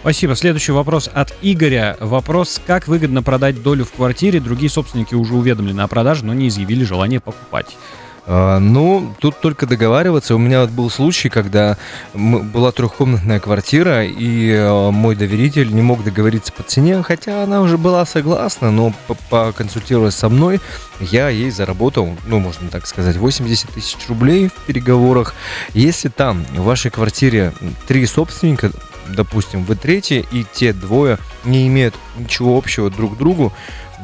Спасибо. 0.00 0.34
Следующий 0.34 0.72
вопрос 0.72 1.08
от 1.12 1.32
Игоря. 1.42 1.96
Вопрос, 2.00 2.60
как 2.66 2.88
выгодно 2.88 3.22
продать 3.22 3.62
долю 3.62 3.84
в 3.84 3.92
квартире. 3.92 4.40
Другие 4.40 4.70
собственники 4.70 5.14
уже 5.14 5.34
уведомлены 5.34 5.82
о 5.82 5.86
продаже, 5.86 6.24
но 6.24 6.34
не 6.34 6.48
изъявили 6.48 6.82
желание 6.82 7.20
покупать. 7.20 7.76
А, 8.24 8.58
Ну, 8.60 9.12
тут 9.18 9.40
только 9.40 9.66
договариваться. 9.66 10.34
У 10.34 10.38
меня 10.38 10.60
вот 10.60 10.70
был 10.70 10.90
случай, 10.90 11.28
когда 11.28 11.76
была 12.14 12.70
трехкомнатная 12.70 13.40
квартира, 13.40 14.04
и 14.04 14.50
э, 14.50 14.90
мой 14.90 15.16
доверитель 15.16 15.74
не 15.74 15.82
мог 15.82 16.04
договориться 16.04 16.52
по 16.52 16.62
цене, 16.62 17.02
хотя 17.02 17.42
она 17.42 17.60
уже 17.60 17.78
была 17.78 18.06
согласна, 18.06 18.70
но 18.70 18.92
по- 19.08 19.16
поконсультируясь 19.28 20.14
со 20.14 20.28
мной, 20.28 20.60
я 21.00 21.28
ей 21.30 21.50
заработал, 21.50 22.16
ну, 22.26 22.38
можно 22.38 22.68
так 22.68 22.86
сказать, 22.86 23.16
80 23.16 23.70
тысяч 23.70 23.96
рублей 24.08 24.48
в 24.48 24.66
переговорах. 24.66 25.34
Если 25.74 26.08
там 26.08 26.44
в 26.54 26.62
вашей 26.62 26.92
квартире 26.92 27.52
три 27.88 28.06
собственника, 28.06 28.70
допустим, 29.08 29.64
вы 29.64 29.74
третий, 29.74 30.24
и 30.30 30.46
те 30.52 30.72
двое 30.72 31.18
не 31.44 31.66
имеют 31.66 31.96
ничего 32.16 32.56
общего 32.56 32.88
друг 32.88 33.14
к 33.14 33.18
другу, 33.18 33.52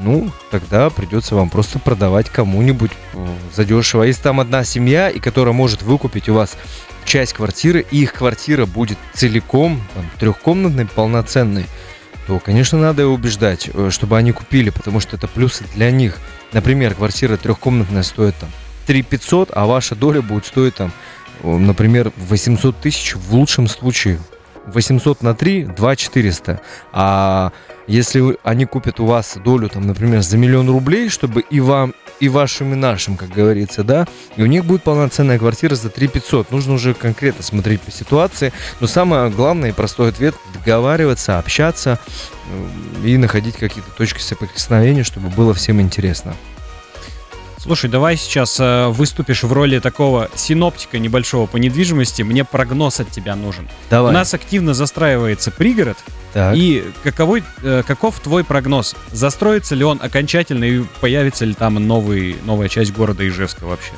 ну, 0.00 0.30
тогда 0.50 0.90
придется 0.90 1.34
вам 1.34 1.50
просто 1.50 1.78
продавать 1.78 2.28
кому-нибудь 2.28 2.90
э, 3.14 3.26
задешево. 3.54 4.04
Если 4.04 4.22
там 4.22 4.40
одна 4.40 4.64
семья, 4.64 5.11
и 5.11 5.18
которая 5.18 5.54
может 5.54 5.82
выкупить 5.82 6.28
у 6.28 6.34
вас 6.34 6.56
часть 7.04 7.32
квартиры, 7.32 7.84
и 7.90 8.02
их 8.02 8.12
квартира 8.12 8.66
будет 8.66 8.98
целиком 9.14 9.80
там, 9.94 10.04
трехкомнатной, 10.18 10.87
полноценной, 10.87 11.66
то, 12.26 12.38
конечно, 12.38 12.78
надо 12.78 13.06
убеждать, 13.06 13.70
э, 13.72 13.88
чтобы 13.90 14.16
они 14.18 14.32
купили, 14.32 14.70
потому 14.70 15.00
что 15.00 15.16
это 15.16 15.26
плюсы 15.26 15.64
для 15.74 15.90
них. 15.90 16.18
Например, 16.52 16.94
квартира 16.94 17.37
трехкомнатная 17.37 18.02
стоит 18.02 18.37
там 18.37 18.50
3 18.87 19.02
500, 19.02 19.50
а 19.54 19.66
ваша 19.66 19.94
доля 19.94 20.22
будет 20.22 20.46
стоить 20.46 20.74
там, 20.76 20.92
э, 21.42 21.48
например, 21.48 22.12
800 22.16 22.80
тысяч 22.80 23.14
в 23.14 23.34
лучшем 23.34 23.66
случае. 23.66 24.20
800 24.72 25.22
на 25.22 25.35
3, 25.35 25.64
2 25.64 25.96
400. 25.96 26.61
А 26.92 27.52
если 27.87 28.38
они 28.42 28.66
купят 28.66 29.00
у 29.00 29.07
вас 29.07 29.37
долю, 29.42 29.68
там, 29.68 29.87
например, 29.87 30.22
за 30.22 30.37
миллион 30.37 30.68
рублей, 30.68 31.09
чтобы 31.09 31.40
и 31.40 31.61
вам, 31.61 31.94
и 32.20 32.28
вашим, 32.28 32.72
и 32.72 32.76
нашим, 32.76 33.16
как 33.16 33.31
говорится, 33.31 33.83
да, 33.83 34.07
и 34.37 34.42
у 34.42 34.46
них 34.46 34.64
будет 34.64 34.83
полноценная 34.83 35.38
квартира 35.38 35.74
за 35.74 35.88
3 35.88 36.09
500. 36.09 36.50
Нужно 36.50 36.74
уже 36.74 36.94
конкретно 36.94 37.42
смотреть 37.42 37.81
по 37.81 37.90
ситуации. 37.90 38.52
Но 38.81 38.87
самое 38.87 39.31
главное 39.31 39.70
и 39.70 39.72
простой 39.72 40.11
ответ– 40.11 40.35
договариваться, 40.54 41.38
общаться 41.38 41.98
э, 43.02 43.09
и 43.09 43.16
находить 43.16 43.57
какие-то 43.57 43.90
точки 43.92 44.20
соприкосновения, 44.20 45.02
чтобы 45.02 45.28
было 45.28 45.54
всем 45.54 45.81
интересно. 45.81 46.35
Слушай, 47.68 47.90
давай 47.90 48.16
сейчас 48.16 48.59
э, 48.61 48.88
выступишь 48.88 49.42
в 49.42 49.52
роли 49.52 49.78
такого 49.78 50.31
синоптика 50.35 50.98
небольшого 50.98 51.44
по 51.44 51.59
недвижимости. 51.59 52.22
Мне 52.22 52.42
прогноз 52.42 52.98
от 52.98 53.11
тебя 53.11 53.37
нужен. 53.37 53.68
Давай. 53.90 54.11
У 54.11 54.14
нас 54.14 54.33
активно 54.33 54.72
застраивается 54.72 55.50
пригород. 55.50 55.98
Так. 56.33 56.57
И 56.57 56.83
каковой, 57.02 57.44
э, 57.62 57.83
каков 57.87 58.20
твой 58.20 58.42
прогноз? 58.42 58.96
Застроится 59.12 59.74
ли 59.74 59.85
он 59.85 60.00
окончательно 60.02 60.64
и 60.64 60.83
появится 61.02 61.44
ли 61.44 61.52
там 61.52 61.74
новый, 61.74 62.38
новая 62.46 62.70
часть 62.70 62.94
города 62.94 63.28
Ижевска 63.28 63.66
вообще? 63.66 63.92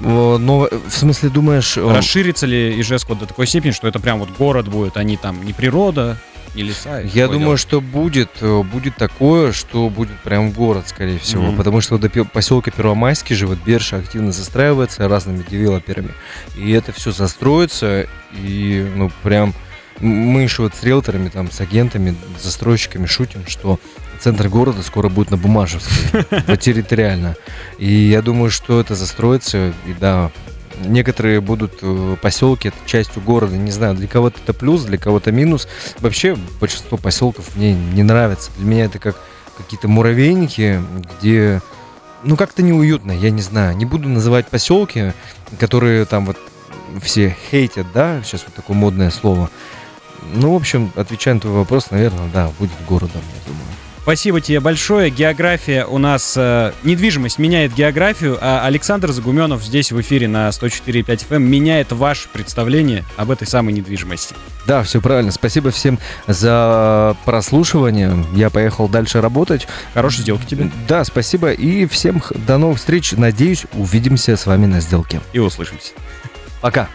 Но, 0.00 0.68
в 0.70 0.94
смысле, 0.94 1.30
думаешь... 1.30 1.78
Расширится 1.78 2.44
ли 2.44 2.78
Ижевск 2.78 3.08
вот 3.08 3.20
до 3.20 3.26
такой 3.26 3.46
степени, 3.46 3.70
что 3.70 3.88
это 3.88 4.00
прям 4.00 4.18
вот 4.18 4.28
город 4.36 4.68
будет, 4.68 4.98
а 4.98 5.02
не 5.02 5.16
там 5.16 5.42
не 5.46 5.54
природа, 5.54 6.18
не 6.54 6.62
леса? 6.62 7.00
и 7.00 7.08
Я 7.08 7.24
такое 7.24 7.38
думаю, 7.38 7.56
что 7.58 7.80
будет, 7.80 8.30
э, 8.40 8.62
будет 8.62 8.96
такое, 8.96 9.52
что 9.52 9.88
будет 9.88 10.18
прям 10.20 10.50
город, 10.50 10.88
скорее 10.88 11.18
всего. 11.18 11.44
Мгм. 11.44 11.56
Потому 11.56 11.80
что 11.80 11.98
до 11.98 12.08
поселка 12.24 12.70
Первомайский 12.70 13.36
же 13.36 13.46
вот 13.46 13.58
Берша 13.64 13.96
активно 13.98 14.32
застраивается 14.32 15.08
разными 15.08 15.44
девелоперами. 15.48 16.10
И 16.56 16.70
это 16.72 16.92
все 16.92 17.12
застроится, 17.12 18.06
и 18.32 18.90
ну 18.96 19.10
прям 19.22 19.54
мы 20.00 20.42
еще 20.42 20.62
вот 20.62 20.74
с 20.74 20.82
риэлторами, 20.82 21.28
там, 21.28 21.50
с 21.50 21.60
агентами, 21.60 22.14
застройщиками 22.40 23.06
шутим, 23.06 23.46
что 23.46 23.80
центр 24.20 24.48
города 24.48 24.82
скоро 24.82 25.08
будет 25.08 25.30
на 25.30 25.36
Бумажевской, 25.36 26.22
территориально. 26.58 27.36
И 27.78 27.90
я 27.92 28.22
думаю, 28.22 28.50
что 28.50 28.80
это 28.80 28.94
застроится, 28.94 29.72
и 29.86 29.92
да, 29.98 30.30
некоторые 30.84 31.40
будут 31.40 31.78
э, 31.82 32.16
поселки 32.20 32.72
частью 32.86 33.22
города, 33.22 33.56
не 33.56 33.70
знаю, 33.70 33.94
для 33.94 34.08
кого-то 34.08 34.38
это 34.42 34.52
плюс, 34.52 34.84
для 34.84 34.98
кого-то 34.98 35.32
минус. 35.32 35.68
Вообще 36.00 36.36
большинство 36.60 36.98
поселков 36.98 37.56
мне 37.56 37.74
не 37.74 38.02
нравится. 38.02 38.50
Для 38.56 38.66
меня 38.66 38.84
это 38.84 38.98
как 38.98 39.16
какие-то 39.56 39.88
муравейники, 39.88 40.80
где 41.18 41.60
ну 42.22 42.36
как-то 42.36 42.62
неуютно, 42.62 43.12
я 43.12 43.30
не 43.30 43.42
знаю. 43.42 43.76
Не 43.76 43.84
буду 43.84 44.08
называть 44.08 44.48
поселки, 44.48 45.12
которые 45.58 46.04
там 46.04 46.26
вот 46.26 46.38
все 47.02 47.36
хейтят, 47.50 47.86
да, 47.92 48.22
сейчас 48.22 48.44
вот 48.44 48.54
такое 48.54 48.76
модное 48.76 49.10
слово. 49.10 49.50
Ну, 50.34 50.52
в 50.52 50.56
общем, 50.56 50.92
отвечая 50.96 51.34
на 51.34 51.40
твой 51.40 51.54
вопрос, 51.54 51.90
наверное, 51.90 52.28
да, 52.32 52.50
будет 52.58 52.72
городом, 52.88 53.22
я 53.34 53.52
думаю. 53.52 53.87
Спасибо 54.08 54.40
тебе 54.40 54.58
большое. 54.60 55.10
География 55.10 55.84
у 55.84 55.98
нас... 55.98 56.32
э, 56.34 56.72
недвижимость 56.82 57.38
меняет 57.38 57.74
географию, 57.74 58.38
а 58.40 58.64
Александр 58.64 59.12
Загуменов 59.12 59.62
здесь 59.62 59.92
в 59.92 60.00
эфире 60.00 60.28
на 60.28 60.48
104.5 60.48 61.28
FM 61.28 61.40
меняет 61.40 61.92
ваше 61.92 62.30
представление 62.30 63.04
об 63.18 63.30
этой 63.30 63.46
самой 63.46 63.74
недвижимости. 63.74 64.34
Да, 64.66 64.82
все 64.82 65.02
правильно. 65.02 65.30
Спасибо 65.30 65.70
всем 65.70 65.98
за 66.26 67.18
прослушивание. 67.26 68.24
Я 68.32 68.48
поехал 68.48 68.88
дальше 68.88 69.20
работать. 69.20 69.68
Хорошей 69.92 70.22
сделки 70.22 70.46
тебе. 70.46 70.70
Да, 70.88 71.04
спасибо. 71.04 71.52
И 71.52 71.84
всем 71.84 72.22
до 72.34 72.56
новых 72.56 72.78
встреч. 72.78 73.12
Надеюсь, 73.12 73.66
увидимся 73.74 74.38
с 74.38 74.46
вами 74.46 74.64
на 74.64 74.80
сделке. 74.80 75.20
И 75.34 75.38
услышимся. 75.38 75.92
Пока. 76.62 76.86